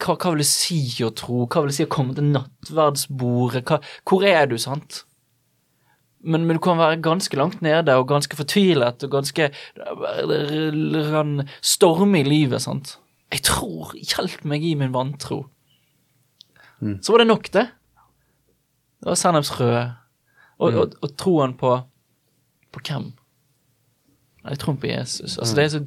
hva, 0.00 0.14
hva 0.14 0.30
vil 0.32 0.40
det 0.40 0.48
si 0.48 0.78
å 1.04 1.10
tro? 1.12 1.44
Hva 1.44 1.64
vil 1.64 1.72
det 1.72 1.76
si 1.76 1.84
å 1.84 1.92
komme 1.92 2.14
til 2.16 2.30
nattverdsbordet? 2.32 3.64
Hva, 3.68 3.80
hvor 4.08 4.24
er 4.24 4.46
du, 4.48 4.56
sant? 4.60 5.02
Men, 6.24 6.46
men 6.48 6.56
du 6.56 6.62
kan 6.64 6.80
være 6.80 7.02
ganske 7.04 7.36
langt 7.36 7.60
nede 7.64 7.96
og 8.00 8.08
ganske 8.08 8.36
fortvilet 8.38 9.04
og 9.04 9.12
ganske 9.12 9.50
kan 9.76 11.34
storme 11.60 12.22
i 12.22 12.28
livet, 12.28 12.64
sant? 12.64 12.96
Jeg 13.34 13.44
tror 13.44 13.92
Hjelp 13.98 14.46
meg 14.48 14.64
i 14.64 14.72
min 14.78 14.94
vantro. 14.94 15.42
Så 17.04 17.12
var 17.12 17.22
det 17.22 17.28
nok, 17.28 17.50
det. 17.52 17.66
Det 19.00 19.10
var 19.10 19.20
sennepsfrø. 19.20 19.68
Og, 20.64 20.80
og, 20.80 20.96
og 21.02 21.14
troen 21.18 21.56
på 21.58 21.74
På 22.72 22.80
hvem? 22.82 23.12
Nei, 24.44 24.56
tror 24.60 24.76
på 24.76 24.86
Jesus. 24.90 25.38
Altså, 25.38 25.56
det 25.56 25.64
er 25.64 25.72
så 25.72 25.82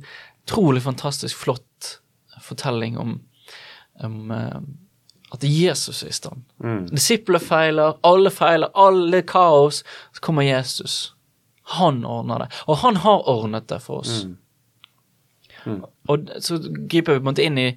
utrolig 0.48 0.82
fantastisk 0.82 1.38
flott 1.38 2.00
fortelling 2.42 2.98
om, 2.98 3.22
om 4.04 4.32
eh, 4.32 4.60
at 5.34 5.44
Jesus 5.44 6.04
er 6.04 6.10
i 6.10 6.16
stand. 6.16 6.44
Disipler 6.92 7.40
feiler, 7.44 7.98
alle 8.08 8.32
feiler, 8.32 8.72
alle 8.74 9.22
kaos. 9.28 9.84
Så 10.16 10.24
kommer 10.24 10.46
Jesus. 10.48 11.14
Han 11.78 12.06
ordner 12.06 12.46
det. 12.46 12.50
Og 12.68 12.78
han 12.78 12.96
har 13.04 13.28
ordnet 13.30 13.68
det 13.70 13.82
for 13.84 14.00
oss. 14.06 14.22
Og 16.08 16.30
så 16.40 16.58
griper 16.88 17.14
vi 17.14 17.20
på 17.20 17.26
en 17.26 17.28
måte 17.28 17.44
inn 17.44 17.58
i, 17.60 17.68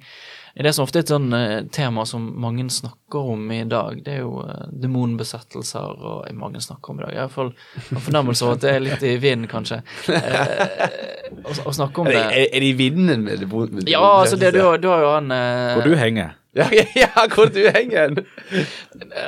i 0.55 0.63
det 0.65 0.73
som 0.75 0.83
ofte 0.83 0.99
er 0.99 1.05
et 1.05 1.11
sånn 1.13 1.29
eh, 1.33 1.61
tema 1.71 2.03
som 2.05 2.25
mange 2.43 2.65
snakker 2.73 3.29
om 3.35 3.45
i 3.55 3.61
dag. 3.69 4.01
Det 4.03 4.17
er 4.17 4.23
jo 4.25 4.41
eh, 4.43 4.65
demonbesettelser 4.83 6.01
og 6.11 6.27
mange 6.35 6.59
snakker 6.63 6.91
om 6.93 6.99
i 6.99 7.05
dag. 7.05 7.13
Jeg 7.13 7.21
har 7.21 7.29
iallfall 7.29 7.53
en 7.95 8.03
fornemmelse 8.07 8.45
av 8.47 8.57
at 8.57 8.65
det 8.65 8.73
er 8.75 8.83
litt 8.83 9.05
i 9.07 9.15
vinden, 9.23 9.47
kanskje. 9.51 9.81
Eh, 10.11 11.31
å, 11.45 11.55
å 11.69 11.73
snakke 11.75 12.03
om 12.03 12.11
Er, 12.11 12.17
det. 12.17 12.25
er, 12.35 12.45
er 12.51 12.59
det 12.65 12.69
i 12.73 12.77
vinden 12.79 13.23
med 13.27 13.39
demonbesettelser? 13.45 13.93
Ja, 13.93 14.05
altså 14.21 14.39
det, 14.41 14.51
du, 14.57 14.61
har- 14.65 14.77
du 14.83 14.87
har 14.91 15.01
jo 15.05 15.11
han 15.15 15.31
eh, 15.35 15.73
Hvor 15.77 15.87
du 15.87 15.95
henger. 15.99 16.37
Ja, 16.51 16.65
ja, 16.99 17.07
hvor 17.31 17.47
du 17.47 17.61
henger? 17.71 18.17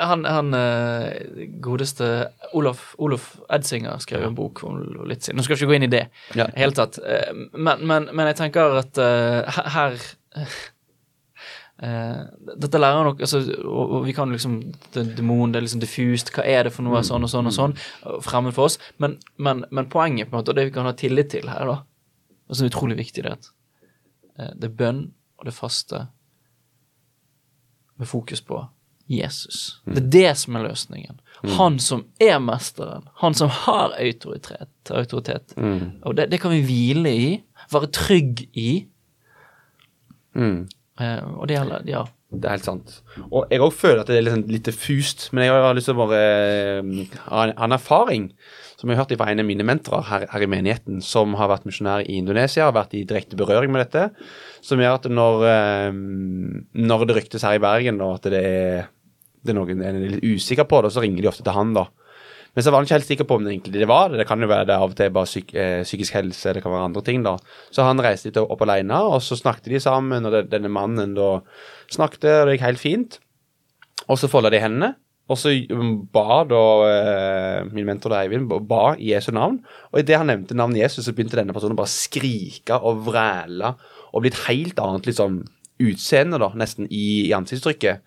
Han, 0.04 0.26
han 0.28 0.50
eh, 0.58 1.46
godeste 1.64 2.10
Olof, 2.52 2.90
Olof 3.00 3.30
Edsinger 3.56 3.96
skrev 4.04 4.26
en 4.28 4.36
bok 4.36 4.60
for 4.66 4.82
litt 5.08 5.24
siden. 5.24 5.40
Nå 5.40 5.46
skal 5.48 5.56
vi 5.56 5.62
ikke 5.64 5.72
gå 5.72 5.78
inn 5.80 5.88
i 5.88 5.92
det 5.94 6.04
i 6.36 6.42
Ja. 6.42 6.50
hele 6.60 6.76
tatt. 6.76 7.00
Eh, 7.00 7.32
Men, 7.56 7.86
men, 7.88 8.10
men 8.12 8.28
jeg 8.34 8.42
tenker 8.44 8.76
at 8.84 9.00
eh, 9.00 9.62
her 9.78 9.96
eh, 11.82 12.20
Dette 12.60 12.82
lærer 12.82 13.08
nok 13.08 13.24
altså, 13.26 13.42
og, 13.64 13.96
og 13.98 14.06
vi 14.06 14.14
kan 14.14 14.32
liksom 14.32 14.60
det, 14.94 15.06
Demon, 15.18 15.54
det 15.54 15.62
er 15.62 15.66
liksom 15.68 15.82
diffust. 15.84 16.34
Hva 16.36 16.46
er 16.46 16.68
det 16.68 16.76
for 16.76 16.86
noe? 16.86 17.02
Sånn 17.06 17.26
og 17.26 17.32
sånn 17.32 17.50
og 17.50 17.56
sånn. 17.56 17.76
Fremmed 18.26 18.56
for 18.58 18.70
oss. 18.70 18.80
Men, 19.02 19.18
men, 19.38 19.66
men 19.72 19.90
poenget, 19.92 20.30
på 20.30 20.38
en 20.38 20.44
måte, 20.44 20.54
og 20.54 20.60
det 20.60 20.70
vi 20.70 20.76
kan 20.76 20.90
ha 20.90 20.96
tillit 20.98 21.34
til 21.34 21.50
her, 21.52 21.66
da, 21.70 21.82
og 22.48 22.58
som 22.58 22.68
er 22.68 22.74
utrolig 22.74 23.00
viktig, 23.00 23.26
det 23.26 23.32
er 23.32 23.40
at 23.40 23.52
eh, 24.38 24.54
det 24.60 24.70
er 24.70 24.78
bønn 24.84 25.04
og 25.40 25.50
det 25.50 25.56
faste 25.58 26.06
med 28.00 28.10
fokus 28.10 28.42
på 28.42 28.62
Jesus. 29.12 29.82
Det 29.86 30.00
er 30.00 30.10
det 30.14 30.30
som 30.40 30.56
er 30.58 30.70
løsningen. 30.70 31.20
Han 31.58 31.76
som 31.80 32.06
er 32.24 32.38
mesteren. 32.40 33.10
Han 33.20 33.36
som 33.36 33.50
har 33.52 33.92
autoritet. 34.00 34.72
autoritet. 34.90 35.54
Og 36.08 36.16
det, 36.16 36.30
det 36.32 36.40
kan 36.42 36.54
vi 36.54 36.62
hvile 36.64 37.12
i, 37.12 37.28
være 37.72 37.90
trygg 37.94 38.46
i. 38.54 38.86
Mm. 40.34 40.70
Eh, 41.02 41.24
og 41.38 41.48
det 41.50 41.58
gjelder 41.58 41.88
Ja. 41.90 42.04
Det 42.34 42.48
er 42.50 42.56
helt 42.56 42.66
sant. 42.66 42.94
Og 43.30 43.46
jeg 43.52 43.62
òg 43.62 43.74
føler 43.78 44.00
at 44.02 44.08
det 44.10 44.18
er 44.18 44.24
litt, 44.26 44.34
sånn 44.34 44.50
litt 44.50 44.66
diffust, 44.66 45.28
men 45.34 45.44
jeg 45.46 45.54
har 45.54 45.76
lyst 45.78 45.86
til 45.86 45.94
å 45.94 46.02
bare 46.08 46.22
eh, 46.82 47.18
ha 47.28 47.44
en, 47.46 47.54
en 47.62 47.76
erfaring 47.76 48.32
som 48.80 48.90
jeg 48.90 48.98
har 48.98 49.06
hørt 49.06 49.14
fra 49.20 49.30
en 49.30 49.44
av 49.44 49.46
mine 49.46 49.64
mentorer 49.64 50.08
her, 50.10 50.26
her 50.32 50.44
i 50.44 50.50
menigheten, 50.50 50.98
som 51.06 51.38
har 51.38 51.52
vært 51.52 51.68
misjonær 51.70 52.08
i 52.10 52.18
Indonesia, 52.18 52.66
har 52.66 52.74
vært 52.76 52.98
i 52.98 53.04
direkte 53.06 53.38
berøring 53.38 53.72
med 53.72 53.86
dette, 53.86 54.10
som 54.66 54.82
gjør 54.82 54.98
at 54.98 55.06
når, 55.14 55.46
eh, 55.52 56.00
når 56.90 57.06
det 57.08 57.20
ryktes 57.20 57.46
her 57.46 57.60
i 57.60 57.64
Bergen 57.64 58.02
og 58.02 58.18
at 58.18 58.32
det 58.34 58.42
er, 58.42 58.90
det 59.46 59.54
er 59.54 59.60
noen 59.60 59.86
er 59.86 60.02
litt 60.02 60.26
usikker 60.26 60.66
på 60.66 60.82
det, 60.82 60.92
så 60.96 61.06
ringer 61.06 61.22
de 61.22 61.30
ofte 61.30 61.46
til 61.46 61.54
han, 61.56 61.76
da. 61.78 61.86
Men 62.54 62.66
så 62.66 62.70
var 62.70 62.80
han 62.80 62.86
ikke 62.86 62.98
helt 63.00 63.10
sikker 63.10 63.28
på 63.30 63.38
om 63.40 63.46
det 63.46 63.54
egentlig 63.56 63.82
det 63.82 63.90
var 63.90 64.12
det. 64.12 64.20
Det 64.22 64.28
kan 64.30 64.42
jo 64.42 64.50
være 64.50 64.68
det 64.70 64.78
av 64.78 64.92
og 64.92 64.98
til 64.98 65.14
bare 65.14 65.30
psyk 65.30 65.54
eh, 65.58 65.82
psykisk 65.86 66.18
helse, 66.20 66.54
det 66.54 66.62
kan 66.62 66.74
være 66.74 66.90
andre 66.92 67.02
ting, 67.06 67.24
da. 67.26 67.36
Så 67.74 67.86
han 67.86 68.02
reiste 68.04 68.30
litt 68.30 68.38
opp 68.42 68.62
alene, 68.66 69.00
og 69.10 69.24
så 69.26 69.38
snakket 69.40 69.72
de 69.74 69.82
sammen, 69.82 70.28
og 70.28 70.36
det, 70.36 70.44
denne 70.52 70.70
mannen 70.74 71.16
da 71.18 71.40
snakket, 71.94 72.30
og 72.30 72.50
det 72.50 72.58
gikk 72.58 72.68
helt 72.68 72.84
fint. 72.84 73.18
Og 74.06 74.20
så 74.20 74.30
folda 74.30 74.52
de 74.54 74.62
hendene, 74.62 74.94
og 75.32 75.40
så 75.40 75.54
ba 76.14 76.42
da 76.46 76.62
eh, 76.90 77.60
min 77.72 77.88
mentor 77.88 78.14
Eivind 78.18 78.52
ba 78.68 78.84
i 79.00 79.14
Jesu 79.14 79.32
navn. 79.34 79.62
Og 79.94 80.02
idet 80.02 80.20
han 80.20 80.28
nevnte 80.30 80.58
navnet 80.58 80.84
Jesus, 80.84 81.08
så 81.08 81.14
begynte 81.16 81.40
denne 81.40 81.56
personen 81.56 81.78
bare 81.80 81.90
å 81.90 81.96
skrike 81.96 82.78
og 82.84 83.06
vræle 83.08 83.74
og 84.12 84.22
bli 84.22 84.34
et 84.34 84.42
helt 84.50 84.82
annet 84.84 85.08
liksom, 85.10 85.40
utseende, 85.82 86.38
da, 86.44 86.52
nesten, 86.60 86.90
i, 86.92 87.30
i 87.30 87.34
ansiktsuttrykket. 87.34 88.04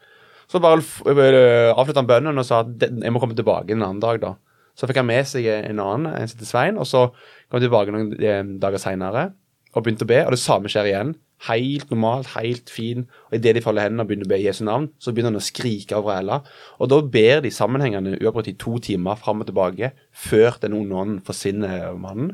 Så 0.47 0.61
bare 0.63 0.79
uh, 0.79 1.73
avslutta 1.75 2.03
han 2.03 2.11
bønnen 2.11 2.39
og 2.39 2.47
sa 2.47 2.61
at 2.63 2.85
jeg 2.87 3.13
må 3.13 3.23
komme 3.23 3.35
tilbake 3.39 3.75
en 3.75 3.83
annen 3.83 4.03
dag, 4.03 4.21
da. 4.23 4.35
Så 4.77 4.87
fikk 4.87 5.01
han 5.01 5.09
med 5.09 5.25
seg 5.27 5.47
en 5.49 5.81
annen, 5.81 6.11
en 6.13 6.29
som 6.29 6.45
Svein, 6.45 6.77
og 6.79 6.87
så 6.87 7.07
kom 7.49 7.57
han 7.57 7.65
tilbake 7.65 7.95
noen 7.95 8.11
eh, 8.21 8.43
dager 8.61 8.83
seinere 8.83 9.31
og 9.73 9.85
begynte 9.85 10.05
å 10.05 10.11
be, 10.11 10.19
og 10.25 10.35
det 10.35 10.41
samme 10.41 10.69
skjer 10.73 10.91
igjen. 10.91 11.15
Helt 11.49 11.91
normalt, 11.93 12.29
helt 12.37 12.71
fin. 12.73 13.03
Og 13.29 13.35
idet 13.37 13.55
de 13.57 13.63
folder 13.65 13.87
hendene 13.89 14.05
og 14.05 14.09
begynner 14.09 14.29
å 14.29 14.33
be 14.35 14.39
Jesu 14.41 14.63
navn, 14.69 14.87
så 15.01 15.13
begynner 15.13 15.35
han 15.35 15.41
å 15.41 15.45
skrike 15.45 15.99
og 15.99 16.07
vræle. 16.07 16.39
Og 16.81 16.89
da 16.93 17.01
ber 17.17 17.43
de 17.45 17.53
sammenhengende 17.53 18.15
uavbrutt 18.21 18.49
i 18.53 18.57
to 18.61 18.77
timer 18.85 19.19
fram 19.21 19.41
og 19.45 19.49
tilbake 19.51 19.91
før 20.17 20.57
den 20.63 20.77
onde 20.79 20.97
ånden 20.97 21.19
forsvinner 21.27 21.91
over 21.91 22.01
mannen, 22.07 22.31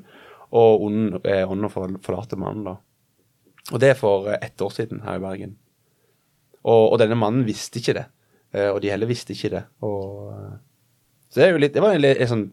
og 0.55 0.85
ånden 0.87 1.19
eh, 1.23 1.43
ånden 1.47 1.73
for- 1.73 1.99
forlater 2.05 2.39
mannen, 2.43 2.67
da. 2.69 2.77
Og 3.73 3.83
det 3.83 3.95
er 3.95 3.99
for 3.99 4.31
eh, 4.31 4.39
ett 4.43 4.63
år 4.63 4.75
siden 4.75 5.03
her 5.07 5.19
i 5.19 5.25
Bergen. 5.25 5.57
Og, 6.65 6.93
og 6.93 6.99
denne 7.03 7.19
mannen 7.19 7.45
visste 7.49 7.81
ikke 7.83 7.95
det. 7.99 8.07
Eh, 8.55 8.69
og 8.71 8.81
de 8.85 8.91
heller 8.93 9.09
visste 9.11 9.35
ikke 9.35 9.51
det. 9.57 9.65
Og, 9.83 10.33
eh, 10.33 10.59
så 11.33 11.41
det, 11.41 11.47
er 11.47 11.55
jo 11.57 11.63
litt, 11.65 11.73
det 11.75 11.83
var 11.83 11.97
litt, 11.99 12.19
litt 12.21 12.31
sånn 12.31 12.51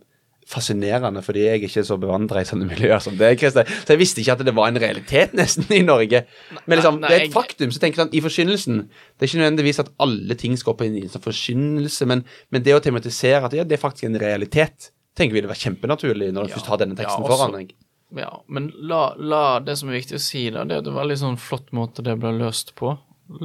fascinerende, 0.49 1.21
fordi 1.21 1.43
jeg 1.43 1.59
er 1.59 1.65
ikke 1.67 1.83
så 1.85 1.97
bevandret 2.01 2.41
i 2.41 2.49
sånne 2.49 2.65
miljøer 2.69 3.01
som 3.03 3.17
det. 3.19 3.27
Så 3.53 3.61
jeg 3.91 3.99
visste 4.01 4.21
ikke 4.23 4.33
at 4.33 4.45
det 4.47 4.53
var 4.57 4.71
en 4.71 4.79
realitet 4.81 5.35
nesten 5.37 5.67
i 5.77 5.81
Norge. 5.85 6.23
Men 6.65 6.79
liksom, 6.79 6.97
det 7.03 7.11
er 7.13 7.25
et 7.27 7.35
faktum. 7.35 7.69
så 7.75 7.81
tenker 7.83 7.99
jeg 7.99 8.05
sånn, 8.07 8.15
I 8.17 8.23
forkynnelsen 8.25 8.79
Det 8.89 9.25
er 9.27 9.29
ikke 9.29 9.41
nødvendigvis 9.43 9.81
at 9.83 9.91
alle 10.01 10.37
ting 10.39 10.55
skal 10.57 10.73
opp 10.73 10.81
i 10.81 10.89
en 10.89 11.11
sånn 11.13 11.21
forkynnelse, 11.27 12.07
men, 12.09 12.23
men 12.49 12.65
det 12.65 12.73
å 12.73 12.81
tematisere 12.81 13.43
at 13.45 13.53
ja, 13.59 13.67
det 13.67 13.77
er 13.77 13.83
faktisk 13.83 14.09
en 14.09 14.17
realitet, 14.21 14.89
tenker 15.19 15.37
vi 15.37 15.43
det 15.45 15.51
var 15.51 15.59
kjempenaturlig 15.61 16.31
når 16.33 16.47
du 16.47 16.53
Ja. 16.53 16.55
først 16.57 16.71
har 16.73 16.81
denne 16.81 16.97
teksten 16.97 17.21
Ja, 17.21 17.27
også- 17.29 17.37
foran 17.43 17.57
deg. 17.59 17.75
Ja, 18.17 18.31
men 18.49 18.71
la, 18.89 19.13
la 19.21 19.59
det 19.61 19.75
som 19.77 19.91
er 19.91 19.99
viktig 19.99 20.17
å 20.17 20.23
si, 20.23 20.47
da, 20.49 20.63
det 20.65 20.73
er 20.73 20.81
at 20.81 20.87
det 20.87 20.93
var 20.95 21.03
en 21.03 21.09
veldig 21.11 21.19
sånn 21.21 21.37
flott 21.37 21.69
måte 21.77 22.01
det 22.01 22.15
ble 22.17 22.31
løst 22.39 22.73
på. 22.79 22.95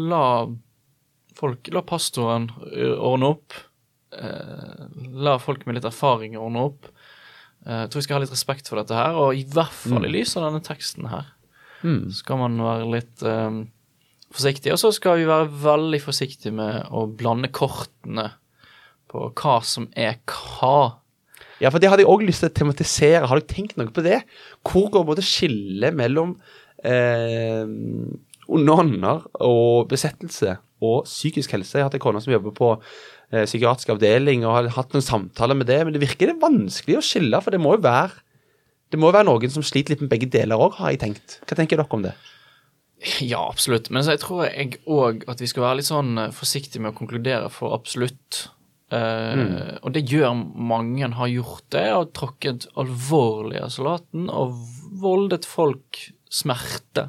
La 0.06 0.46
folk, 1.36 1.68
la 1.74 1.82
pastoren 1.84 2.48
ordne 2.94 3.34
opp. 3.34 3.56
Eh, 4.14 4.84
la 5.26 5.36
folk 5.42 5.66
med 5.66 5.78
litt 5.78 5.88
erfaring 5.88 6.38
ordne 6.40 6.64
opp. 6.70 6.88
Eh, 7.66 7.84
jeg 7.84 7.92
tror 7.92 8.00
vi 8.00 8.06
skal 8.06 8.18
ha 8.18 8.24
litt 8.24 8.34
respekt 8.34 8.70
for 8.70 8.80
dette 8.80 8.96
her, 8.96 9.18
og 9.18 9.36
i 9.36 9.44
hvert 9.48 9.74
fall 9.74 10.06
i 10.06 10.12
lys 10.12 10.36
av 10.38 10.48
denne 10.48 10.64
teksten 10.64 11.08
her. 11.12 11.30
Skal 12.16 12.40
man 12.40 12.56
være 12.64 12.88
litt 12.94 13.24
um, 13.28 13.64
forsiktig. 14.34 14.72
Og 14.72 14.80
så 14.80 14.92
skal 14.94 15.20
vi 15.20 15.28
være 15.28 15.50
veldig 15.64 16.00
forsiktige 16.00 16.54
med 16.56 16.88
å 16.88 17.06
blande 17.10 17.50
kortene 17.54 18.30
på 19.12 19.28
hva 19.36 19.58
som 19.66 19.90
er 19.92 20.16
hva. 20.24 21.00
Ja, 21.62 21.70
for 21.70 21.78
det 21.80 21.90
hadde 21.92 22.02
jeg 22.02 22.10
òg 22.10 22.24
lyst 22.26 22.42
til 22.42 22.50
å 22.50 22.56
tematisere. 22.56 23.26
Har 23.28 23.40
dere 23.40 23.52
tenkt 23.52 23.76
noe 23.78 23.92
på 23.94 24.04
det? 24.04 24.22
Hvor 24.66 24.88
går 24.94 25.06
både 25.06 25.24
skillet 25.24 25.94
mellom 25.96 26.34
eh, 26.82 27.62
ånder 28.48 29.24
og 29.40 29.88
besettelse 29.88 30.58
og 30.84 31.04
psykisk 31.08 31.54
helse? 31.56 31.78
Jeg 31.78 31.84
har 31.84 31.88
hatt 31.90 31.96
en 31.98 32.04
kone 32.04 32.20
som 32.20 32.32
jobber 32.34 32.52
på 32.56 32.70
eh, 33.32 33.44
psykiatrisk 33.46 33.94
avdeling 33.94 34.44
og 34.44 34.56
har 34.58 34.68
hatt 34.76 34.92
noen 34.94 35.04
samtaler 35.06 35.56
med 35.58 35.66
det, 35.70 35.80
men 35.86 35.94
det 35.96 36.02
virker 36.04 36.30
det 36.32 36.40
vanskelig 36.42 36.98
å 37.00 37.04
skille, 37.04 37.40
for 37.44 37.54
det 37.54 37.60
må 37.62 37.76
jo 37.78 37.84
være 37.86 38.20
det 38.92 38.98
må 39.00 39.08
jo 39.08 39.14
være 39.16 39.26
noen 39.26 39.50
som 39.50 39.64
sliter 39.66 39.94
litt 39.94 40.02
med 40.04 40.10
begge 40.12 40.28
deler 40.30 40.60
òg, 40.60 40.76
har 40.78 40.92
jeg 40.92 41.00
tenkt. 41.02 41.38
Hva 41.48 41.56
tenker 41.58 41.80
dere 41.80 41.96
om 41.96 42.02
det? 42.04 42.12
Ja, 43.24 43.40
absolutt. 43.50 43.88
Men 43.90 44.04
så 44.06 44.14
jeg 44.14 44.20
tror 44.22 44.44
jeg 44.46 44.76
òg 44.86 45.24
at 45.28 45.40
vi 45.42 45.48
skal 45.50 45.64
være 45.64 45.80
litt 45.80 45.88
sånn 45.88 46.12
eh, 46.20 46.30
forsiktige 46.36 46.84
med 46.84 46.92
å 46.92 46.98
konkludere 47.00 47.48
for 47.50 47.74
absolutt. 47.74 48.44
Eh, 48.94 49.40
Og 49.82 49.90
det 49.96 50.04
gjør 50.12 50.36
mange 50.54 51.08
har 51.18 51.32
gjort 51.32 51.64
det, 51.74 51.88
og 51.96 52.12
tråkket 52.14 52.68
alvorlig 52.78 53.58
av 53.64 53.72
salaten 53.74 54.28
og 54.30 54.54
voldet 55.02 55.48
folk 55.48 56.04
smerte, 56.30 57.08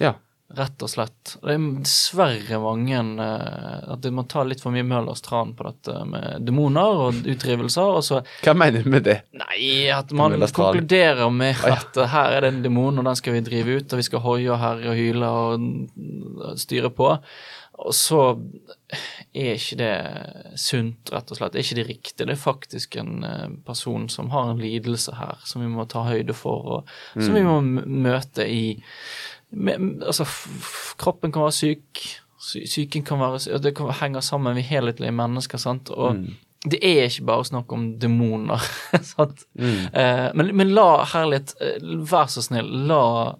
Ja. 0.00 0.14
Rett 0.56 0.84
og 0.84 0.90
slett. 0.90 1.34
Det 1.42 1.54
er 1.54 1.62
dessverre 1.82 2.58
mange 2.62 2.98
eh, 3.24 3.92
at 3.94 4.08
man 4.14 4.28
tar 4.30 4.48
litt 4.48 4.62
for 4.62 4.74
mye 4.74 4.86
Møllers 4.86 5.24
tran 5.24 5.54
på 5.56 5.66
dette 5.68 6.02
med 6.08 6.44
demoner 6.46 7.06
og 7.06 7.22
utdrivelser, 7.22 7.96
og 7.98 8.04
så 8.06 8.20
Hva 8.44 8.54
mener 8.58 8.84
du 8.84 8.92
med 8.92 9.06
det? 9.08 9.18
Nei, 9.38 9.88
at 9.92 10.12
man 10.16 10.36
konkluderer 10.42 11.32
med 11.32 11.64
at 11.68 11.96
eh, 11.96 12.12
her 12.12 12.36
er 12.36 12.46
det 12.46 12.52
en 12.54 12.62
demon, 12.66 13.00
og 13.00 13.08
den 13.08 13.18
skal 13.18 13.38
vi 13.38 13.46
drive 13.46 13.80
ut, 13.80 13.88
og 13.92 14.02
vi 14.02 14.06
skal 14.08 14.24
hoie 14.26 14.52
og 14.52 14.62
herje 14.62 14.92
og 14.92 15.00
hyle 15.00 15.32
og 15.42 15.66
mm, 15.66 16.54
styre 16.60 16.92
på. 16.92 17.16
Og 17.82 17.94
så 17.96 18.20
er 19.32 19.54
ikke 19.56 19.78
det 19.80 19.92
sunt, 20.60 21.10
rett 21.10 21.30
og 21.32 21.38
slett. 21.38 21.54
Det 21.54 21.62
er 21.62 21.66
ikke 21.66 21.78
det 21.78 21.86
riktige. 21.88 22.26
Det 22.28 22.34
er 22.34 22.42
faktisk 22.42 22.98
en 23.00 23.24
eh, 23.26 23.48
person 23.66 24.08
som 24.12 24.30
har 24.34 24.52
en 24.52 24.60
lidelse 24.60 25.16
her, 25.16 25.40
som 25.48 25.64
vi 25.64 25.70
må 25.72 25.86
ta 25.90 26.04
høyde 26.06 26.36
for, 26.36 26.76
og 26.76 26.92
som 27.16 27.34
vi 27.34 27.44
må 27.46 27.58
møte 27.62 28.46
i 28.46 28.76
med, 29.52 30.02
Altså, 30.06 30.26
kroppen 30.98 31.32
kan 31.32 31.46
være 31.46 31.56
syk, 31.56 32.02
sy 32.42 32.64
psyken 32.64 33.04
kan 33.06 33.20
være 33.20 33.40
syk, 33.44 33.60
det 33.62 33.74
kan 33.78 33.92
henge 34.00 34.22
sammen 34.22 34.56
med 34.58 34.66
helhetlige 34.66 35.14
mennesker, 35.14 35.60
sant, 35.62 35.90
og 35.90 36.24
det 36.62 36.78
er 36.86 37.08
ikke 37.08 37.26
bare 37.26 37.44
snakk 37.44 37.72
om 37.74 37.88
demoner, 37.98 38.62
sant. 39.14 39.46
Eh, 39.58 40.28
men, 40.34 40.52
men 40.56 40.74
la 40.76 41.04
herlighet, 41.12 41.56
eh, 41.60 41.78
vær 42.10 42.30
så 42.30 42.44
snill, 42.44 42.68
la 42.88 43.34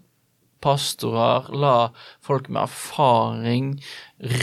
pastorer, 0.62 1.50
la 1.54 1.90
folk 2.22 2.48
med 2.50 2.64
erfaring 2.64 3.72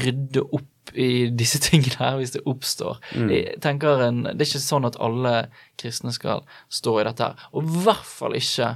rydde 0.04 0.44
opp 0.52 0.94
i 0.94 1.30
disse 1.38 1.60
tingene 1.66 2.00
her 2.00 2.18
hvis 2.20 2.36
det 2.36 2.46
oppstår. 2.50 3.00
Jeg 3.32 3.60
tenker 3.64 4.04
en, 4.08 4.24
Det 4.32 4.44
er 4.44 4.50
ikke 4.50 4.64
sånn 4.64 4.88
at 4.90 5.00
alle 5.00 5.36
kristne 5.80 6.14
skal 6.16 6.44
stå 6.74 7.00
i 7.00 7.08
dette 7.08 7.30
her. 7.30 7.48
Og 7.54 7.64
i 7.64 7.84
hvert 7.86 8.08
fall 8.08 8.36
ikke 8.40 8.74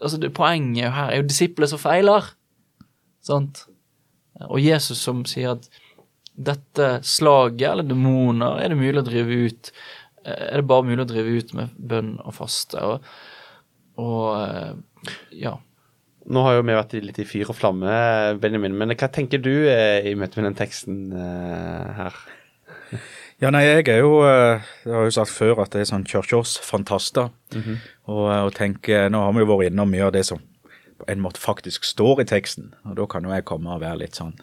altså 0.00 0.20
det, 0.20 0.32
Poenget 0.36 0.94
her 0.96 1.12
er 1.12 1.20
jo 1.20 1.28
disipler 1.28 1.70
som 1.70 1.80
feiler. 1.82 2.32
Sant? 3.24 3.64
Og 4.48 4.60
Jesus 4.62 5.02
som 5.04 5.24
sier 5.28 5.54
at 5.56 5.68
dette 6.40 6.88
slaget, 7.04 7.66
eller 7.72 7.88
demoner, 7.88 8.60
er 8.62 8.72
det 8.72 8.78
mulig 8.80 9.02
å 9.02 9.04
drive 9.04 9.40
ut 9.44 9.72
eh, 10.24 10.46
Er 10.52 10.60
det 10.60 10.68
bare 10.70 10.86
mulig 10.88 11.04
å 11.04 11.10
drive 11.10 11.34
ut 11.36 11.50
med 11.58 11.74
bønn 11.76 12.14
og 12.22 12.36
faste? 12.38 12.80
Og, 12.80 13.10
og 14.00 14.28
eh, 14.38 15.10
ja. 15.42 15.58
Nå 16.30 16.44
har 16.46 16.56
jo 16.56 16.64
vi 16.64 16.76
vært 16.76 16.96
litt 17.04 17.20
i 17.20 17.28
fyr 17.28 17.50
og 17.52 17.58
flamme, 17.58 17.92
Benjamin, 18.40 18.76
men 18.76 18.94
hva 18.94 19.08
tenker 19.12 19.42
du 19.42 19.52
eh, 19.68 20.06
i 20.08 20.16
møte 20.16 20.40
med 20.40 20.50
den 20.50 20.60
teksten 20.60 21.00
her? 21.12 22.16
Ja, 23.40 23.48
nei, 23.48 23.62
jeg 23.64 23.88
er 23.88 24.02
jo 24.02 24.18
eh, 24.28 24.60
Jeg 24.84 24.92
har 24.92 25.06
jo 25.08 25.12
sagt 25.16 25.32
før 25.32 25.62
at 25.62 25.72
det 25.72 25.80
er 25.80 25.88
sånn 25.88 26.04
kirkeårsfantaster. 26.04 27.30
Mm 27.54 27.62
-hmm. 27.62 27.76
og 28.04 28.54
tenker 28.54 29.08
Nå 29.08 29.18
har 29.24 29.32
vi 29.32 29.38
jo 29.38 29.46
vært 29.46 29.72
innom 29.72 29.90
mye 29.90 30.04
av 30.04 30.12
det 30.12 30.26
som 30.26 30.38
på 30.98 31.04
en 31.08 31.20
måte 31.20 31.40
faktisk 31.40 31.84
står 31.84 32.20
i 32.20 32.24
teksten, 32.24 32.74
og 32.84 32.96
da 32.96 33.06
kan 33.06 33.24
jo 33.24 33.30
jeg 33.30 33.44
komme 33.44 33.70
og 33.70 33.80
være 33.80 33.98
litt 33.98 34.14
sånn 34.14 34.34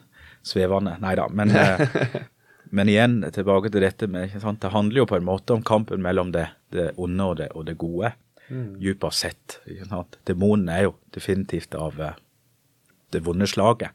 svevende. 0.44 0.98
Nei 1.00 1.16
da. 1.16 1.28
Men, 1.28 1.52
eh, 1.52 1.88
men 2.72 2.90
igjen 2.90 3.32
tilbake 3.32 3.70
til 3.70 3.82
dette 3.82 4.08
med 4.08 4.42
sant? 4.42 4.62
Det 4.62 4.72
handler 4.72 4.98
jo 4.98 5.06
på 5.06 5.16
en 5.16 5.26
måte 5.26 5.54
om 5.54 5.62
kampen 5.62 6.02
mellom 6.02 6.32
det, 6.32 6.48
det 6.72 6.92
onde 6.98 7.24
og 7.24 7.38
det, 7.38 7.48
og 7.52 7.66
det 7.66 7.78
gode. 7.78 8.14
Dypere 8.50 9.12
sett. 9.12 9.62
Demonen 10.28 10.70
er 10.70 10.84
jo 10.84 10.96
definitivt 11.14 11.76
av 11.76 12.02
eh, 12.02 12.14
det 13.14 13.26
vonde 13.26 13.48
slaget, 13.48 13.90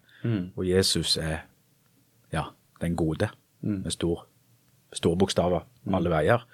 og 0.57 0.67
Jesus 0.67 1.17
er 1.17 1.38
ja, 2.33 2.45
den 2.81 2.97
gode, 2.97 3.29
med 3.61 3.91
stor 3.91 4.32
store 4.93 5.19
bokstaver 5.19 5.65
alle 5.95 6.11
veier. 6.13 6.47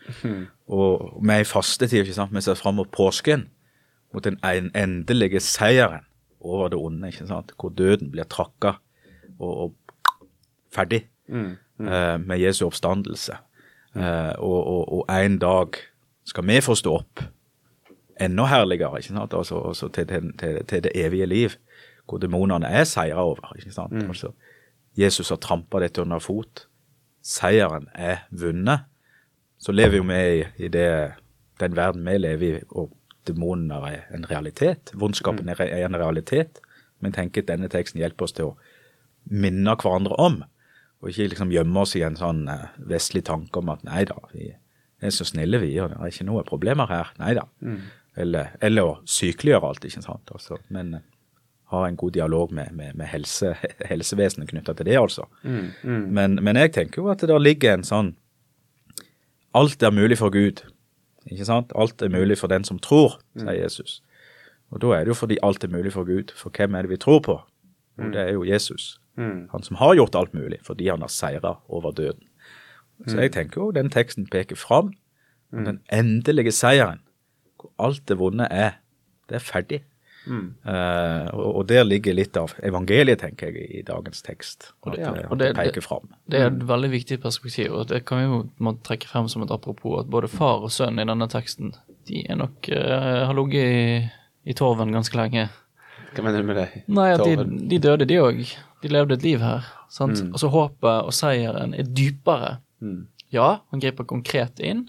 Og 0.69 1.19
vi 1.23 1.35
er 1.35 1.45
i 1.45 1.49
fastetid, 1.49 2.05
ikke 2.05 2.17
sant? 2.17 2.35
vi 2.35 2.43
ser 2.45 2.59
fram 2.59 2.79
mot 2.79 2.91
påsken. 2.91 3.49
mot 4.15 4.25
den 4.25 4.39
endelige 4.75 5.41
seieren 5.41 6.07
over 6.41 6.69
det 6.69 6.79
onde, 6.79 7.09
ikke 7.09 7.27
sant? 7.27 7.53
hvor 7.61 7.69
døden 7.69 8.11
blir 8.11 8.25
trakka 8.25 8.79
og, 9.39 9.59
og 9.59 9.75
ferdig 10.73 11.09
eh, 11.81 12.17
med 12.21 12.39
Jesu 12.39 12.67
oppstandelse. 12.67 13.37
Eh, 13.97 14.33
og, 14.39 14.67
og, 14.67 14.93
og 14.99 15.25
en 15.25 15.39
dag 15.39 15.77
skal 16.25 16.47
vi 16.47 16.61
få 16.61 16.75
stå 16.75 16.95
opp 16.95 17.25
enda 18.21 18.47
herligere 18.51 19.01
ikke 19.01 19.15
sant? 19.15 19.35
Altså, 19.35 19.61
altså 19.69 19.89
til, 19.89 20.07
til, 20.07 20.33
til, 20.39 20.65
til 20.69 20.85
det 20.85 20.93
evige 20.95 21.27
liv, 21.27 21.57
hvor 22.09 22.19
demonene 22.19 22.67
er 22.67 22.85
seira 22.85 23.25
over. 23.25 23.53
ikke 23.57 23.73
sant? 23.73 23.95
Altså, 24.09 24.33
Jesus 24.97 25.29
har 25.29 25.37
trampa 25.37 25.81
dette 25.81 26.03
under 26.03 26.19
fot. 26.19 26.68
Seieren 27.25 27.89
er 27.95 28.25
vunnet. 28.31 28.87
Så 29.59 29.75
lever 29.75 29.99
jo 29.99 30.07
vi 30.07 30.21
i, 30.39 30.45
i 30.65 30.71
det, 30.71 30.89
den 31.61 31.75
verden 31.77 32.07
vi 32.07 32.19
lever 32.19 32.47
i, 32.47 32.65
og 32.71 32.95
demonene 33.29 33.81
er 33.91 34.07
en 34.15 34.27
realitet. 34.31 34.93
Vondskapen 34.95 35.49
er, 35.51 35.61
er 35.67 35.87
en 35.89 35.99
realitet. 35.99 36.63
Men 37.01 37.15
tenker 37.15 37.45
at 37.45 37.51
denne 37.53 37.69
teksten 37.71 38.01
hjelper 38.01 38.27
oss 38.27 38.35
til 38.35 38.53
å 38.53 38.57
minne 39.29 39.75
hverandre 39.79 40.17
om, 40.19 40.41
og 40.99 41.11
ikke 41.11 41.29
liksom 41.35 41.53
gjemme 41.55 41.85
oss 41.85 41.95
i 41.99 42.03
en 42.03 42.17
sånn 42.19 42.49
eh, 42.51 42.71
vestlig 42.91 43.23
tanke 43.29 43.61
om 43.61 43.71
at 43.71 43.85
nei 43.87 44.03
da, 44.09 44.17
vi 44.33 44.49
er 44.51 45.13
så 45.15 45.27
snille 45.29 45.61
vi, 45.63 45.71
og 45.79 45.93
det 45.93 45.99
er 46.01 46.11
ikke 46.11 46.27
noe 46.27 46.43
problemer 46.49 46.91
her. 46.91 47.13
Nei 47.21 47.35
da. 47.39 47.45
Eller, 48.19 48.57
eller 48.65 48.89
å 48.89 48.97
sykeliggjøre 49.07 49.69
alt, 49.69 49.85
ikke 49.87 50.03
sant. 50.03 50.33
Også. 50.35 50.59
men 50.75 50.95
eh, 50.99 51.05
ha 51.73 51.85
en 51.87 51.97
god 51.97 52.13
dialog 52.17 52.53
med, 52.53 52.73
med, 52.73 52.95
med 52.97 53.07
helse, 53.07 53.55
helsevesenet 53.91 54.49
knytta 54.49 54.75
til 54.79 54.89
det, 54.89 54.97
altså. 55.01 55.27
Men, 56.19 56.39
men 56.45 56.57
jeg 56.57 56.73
tenker 56.73 57.03
jo 57.03 57.11
at 57.13 57.21
det 57.21 57.29
der 57.29 57.43
ligger 57.43 57.75
en 57.75 57.87
sånn 57.87 58.17
Alt 59.57 59.83
er 59.83 59.91
mulig 59.91 60.19
for 60.21 60.31
Gud. 60.31 60.61
Ikke 61.27 61.47
sant? 61.49 61.73
Alt 61.75 62.03
er 62.05 62.11
mulig 62.13 62.37
for 62.39 62.53
den 62.53 62.67
som 62.69 62.79
tror, 62.79 63.17
sier 63.41 63.57
Jesus. 63.57 64.03
Og 64.71 64.83
da 64.85 64.93
er 64.93 65.07
det 65.07 65.15
jo 65.15 65.17
fordi 65.17 65.39
alt 65.43 65.65
er 65.65 65.73
mulig 65.73 65.93
for 65.95 66.05
Gud. 66.05 66.35
For 66.37 66.53
hvem 66.53 66.77
er 66.77 66.85
det 66.85 66.93
vi 66.93 66.99
tror 67.01 67.23
på? 67.25 67.39
Jo, 67.99 68.11
det 68.13 68.21
er 68.21 68.33
jo 68.37 68.45
Jesus. 68.45 68.99
Han 69.51 69.65
som 69.65 69.81
har 69.81 69.97
gjort 69.99 70.15
alt 70.15 70.35
mulig 70.37 70.61
fordi 70.63 70.89
han 70.93 71.01
har 71.01 71.11
seira 71.11 71.57
over 71.69 71.91
døden. 71.97 72.23
Så 73.07 73.19
jeg 73.21 73.33
tenker 73.33 73.63
jo 73.63 73.71
den 73.71 73.91
teksten 73.91 74.29
peker 74.31 74.57
fram 74.57 74.93
den 75.65 75.81
endelige 75.93 76.53
seieren, 76.53 77.01
hvor 77.57 77.73
alt 77.79 78.03
det 78.09 78.19
vonde 78.19 78.47
er. 78.51 78.79
Det 79.29 79.41
er 79.41 79.45
ferdig. 79.45 79.81
Eh, 80.29 81.29
og, 81.35 81.47
og 81.57 81.67
der 81.71 81.85
ligger 81.85 82.15
litt 82.15 82.37
av 82.37 82.53
evangeliet, 82.63 83.19
tenker 83.23 83.49
jeg, 83.53 83.69
i 83.79 83.83
dagens 83.83 84.23
tekst. 84.23 84.73
At 84.87 84.93
det- 84.97 85.01
ja, 85.01 85.13
og 85.31 85.39
det- 85.39 85.55
peker 85.57 85.81
frem 85.83 86.09
Det 86.29 86.41
er 86.41 86.47
et 86.51 86.67
veldig 86.69 86.91
viktig 86.91 87.21
perspektiv, 87.23 87.73
og 87.73 87.87
det 87.89 88.05
kan 88.05 88.19
vi 88.19 88.25
jo 88.25 88.73
trekke 88.85 89.07
frem 89.09 89.29
som 89.29 89.43
et 89.43 89.51
apropos 89.51 90.01
at 90.01 90.11
både 90.11 90.29
far 90.29 90.61
og 90.63 90.71
sønn 90.71 90.99
i 91.01 91.05
denne 91.05 91.29
teksten, 91.29 91.75
de 92.07 92.25
er 92.29 92.37
nok 92.37 92.69
uh, 92.73 93.27
har 93.27 93.35
ligget 93.35 93.65
i, 93.65 94.11
i 94.51 94.53
torven 94.55 94.93
ganske 94.93 95.17
lenge. 95.17 95.49
Hva 96.15 96.23
mener 96.25 96.41
du 96.43 96.47
med 96.47 96.57
det? 96.57 96.69
Nei, 96.89 97.11
at 97.13 97.25
de, 97.25 97.69
de 97.69 97.79
døde, 97.79 98.07
de 98.09 98.15
òg. 98.17 98.57
De 98.83 98.89
levde 98.89 99.13
et 99.15 99.23
liv 99.23 99.41
her. 99.41 99.65
Sant? 99.91 100.21
Mm. 100.23 100.33
Altså 100.33 100.49
håpet 100.49 101.05
og 101.05 101.13
seieren 101.13 101.75
er 101.75 101.83
dypere. 101.85 102.59
Ja, 103.31 103.61
han 103.71 103.81
griper 103.81 104.05
konkret 104.05 104.59
inn 104.61 104.89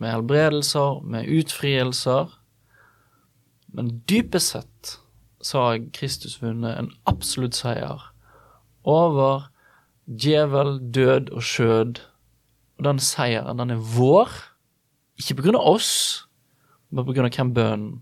med 0.00 0.10
helbredelser, 0.10 1.02
med 1.04 1.28
utfrielser. 1.28 2.30
Men 3.74 3.90
dypest 4.08 4.54
sett 4.54 4.98
så 5.44 5.60
har 5.60 5.82
Kristus 5.92 6.38
vunnet 6.42 6.78
en 6.78 6.92
absolutt 7.10 7.56
seier 7.58 8.00
over 8.84 9.48
djevel, 10.06 10.78
død 10.94 11.32
og 11.34 11.42
skjød. 11.42 12.00
Og 12.78 12.86
den 12.86 13.00
seieren, 13.02 13.58
den 13.58 13.74
er 13.74 13.82
vår. 13.96 14.30
Ikke 15.18 15.36
av 15.54 15.68
oss, 15.74 15.92
men 16.90 17.04
av 17.04 17.30
hvem 17.36 17.52
bønnen 17.54 17.92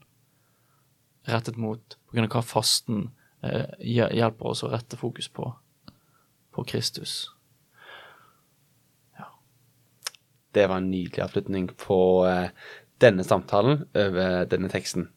rettet 1.29 1.59
mot, 1.61 1.99
av 2.17 2.29
hva 2.33 2.43
fasten 2.43 3.11
eh, 3.45 3.69
hjelper 3.79 4.53
oss 4.53 4.65
å 4.65 4.73
rette 4.73 4.99
fokus 4.99 5.29
på. 5.29 5.53
På 6.53 6.65
Kristus. 6.69 7.31
Det 10.53 10.67
var 10.69 10.83
en 10.83 10.91
nydelig 10.93 11.23
avslutning 11.25 11.71
på 11.81 11.99
eh, 12.29 12.51
denne 13.01 13.25
samtalen 13.25 13.87
over 13.97 14.45
denne 14.51 14.69
teksten. 14.73 15.09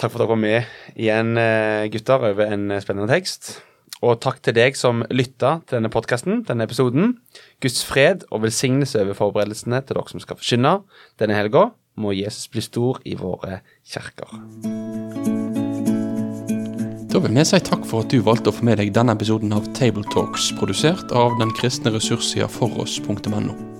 Takk 0.00 0.14
for 0.14 0.22
at 0.22 0.24
dere 0.24 0.32
var 0.32 0.38
med 0.40 0.68
igjen, 0.96 1.34
eh, 1.36 1.88
gutter, 1.92 2.22
over 2.30 2.46
en 2.48 2.70
eh, 2.70 2.80
spennende 2.80 3.10
tekst. 3.12 3.58
Og 4.00 4.16
takk 4.24 4.38
til 4.40 4.54
deg 4.56 4.78
som 4.78 5.02
lytta 5.12 5.58
til 5.66 5.76
denne 5.76 5.90
podkasten, 5.92 6.40
denne 6.48 6.64
episoden. 6.64 7.18
Guds 7.60 7.82
fred 7.84 8.24
og 8.30 8.46
velsignelse 8.46 9.02
over 9.02 9.18
forberedelsene 9.18 9.82
til 9.84 9.98
dere 9.98 10.08
som 10.08 10.22
skal 10.24 10.40
forkynne 10.40 10.78
denne 11.20 11.36
helga. 11.36 11.66
Må 12.00 12.14
Jesus 12.16 12.48
bli 12.48 12.64
stor 12.64 13.02
i 13.04 13.12
våre 13.20 13.60
kjerker. 13.84 14.32
Da 17.10 17.20
vil 17.20 17.34
vi 17.36 17.44
si 17.44 17.60
takk 17.66 17.84
for 17.84 18.06
at 18.06 18.14
du 18.14 18.22
valgte 18.24 18.48
å 18.48 18.56
få 18.56 18.64
med 18.64 18.80
deg 18.80 18.94
denne 18.96 19.12
episoden 19.18 19.52
av 19.52 19.68
Tabletalks, 19.76 20.48
produsert 20.56 21.12
av 21.12 21.36
den 21.42 21.52
kristne 21.58 21.92
ressurssida 21.92 22.48
foross.no. 22.48 23.79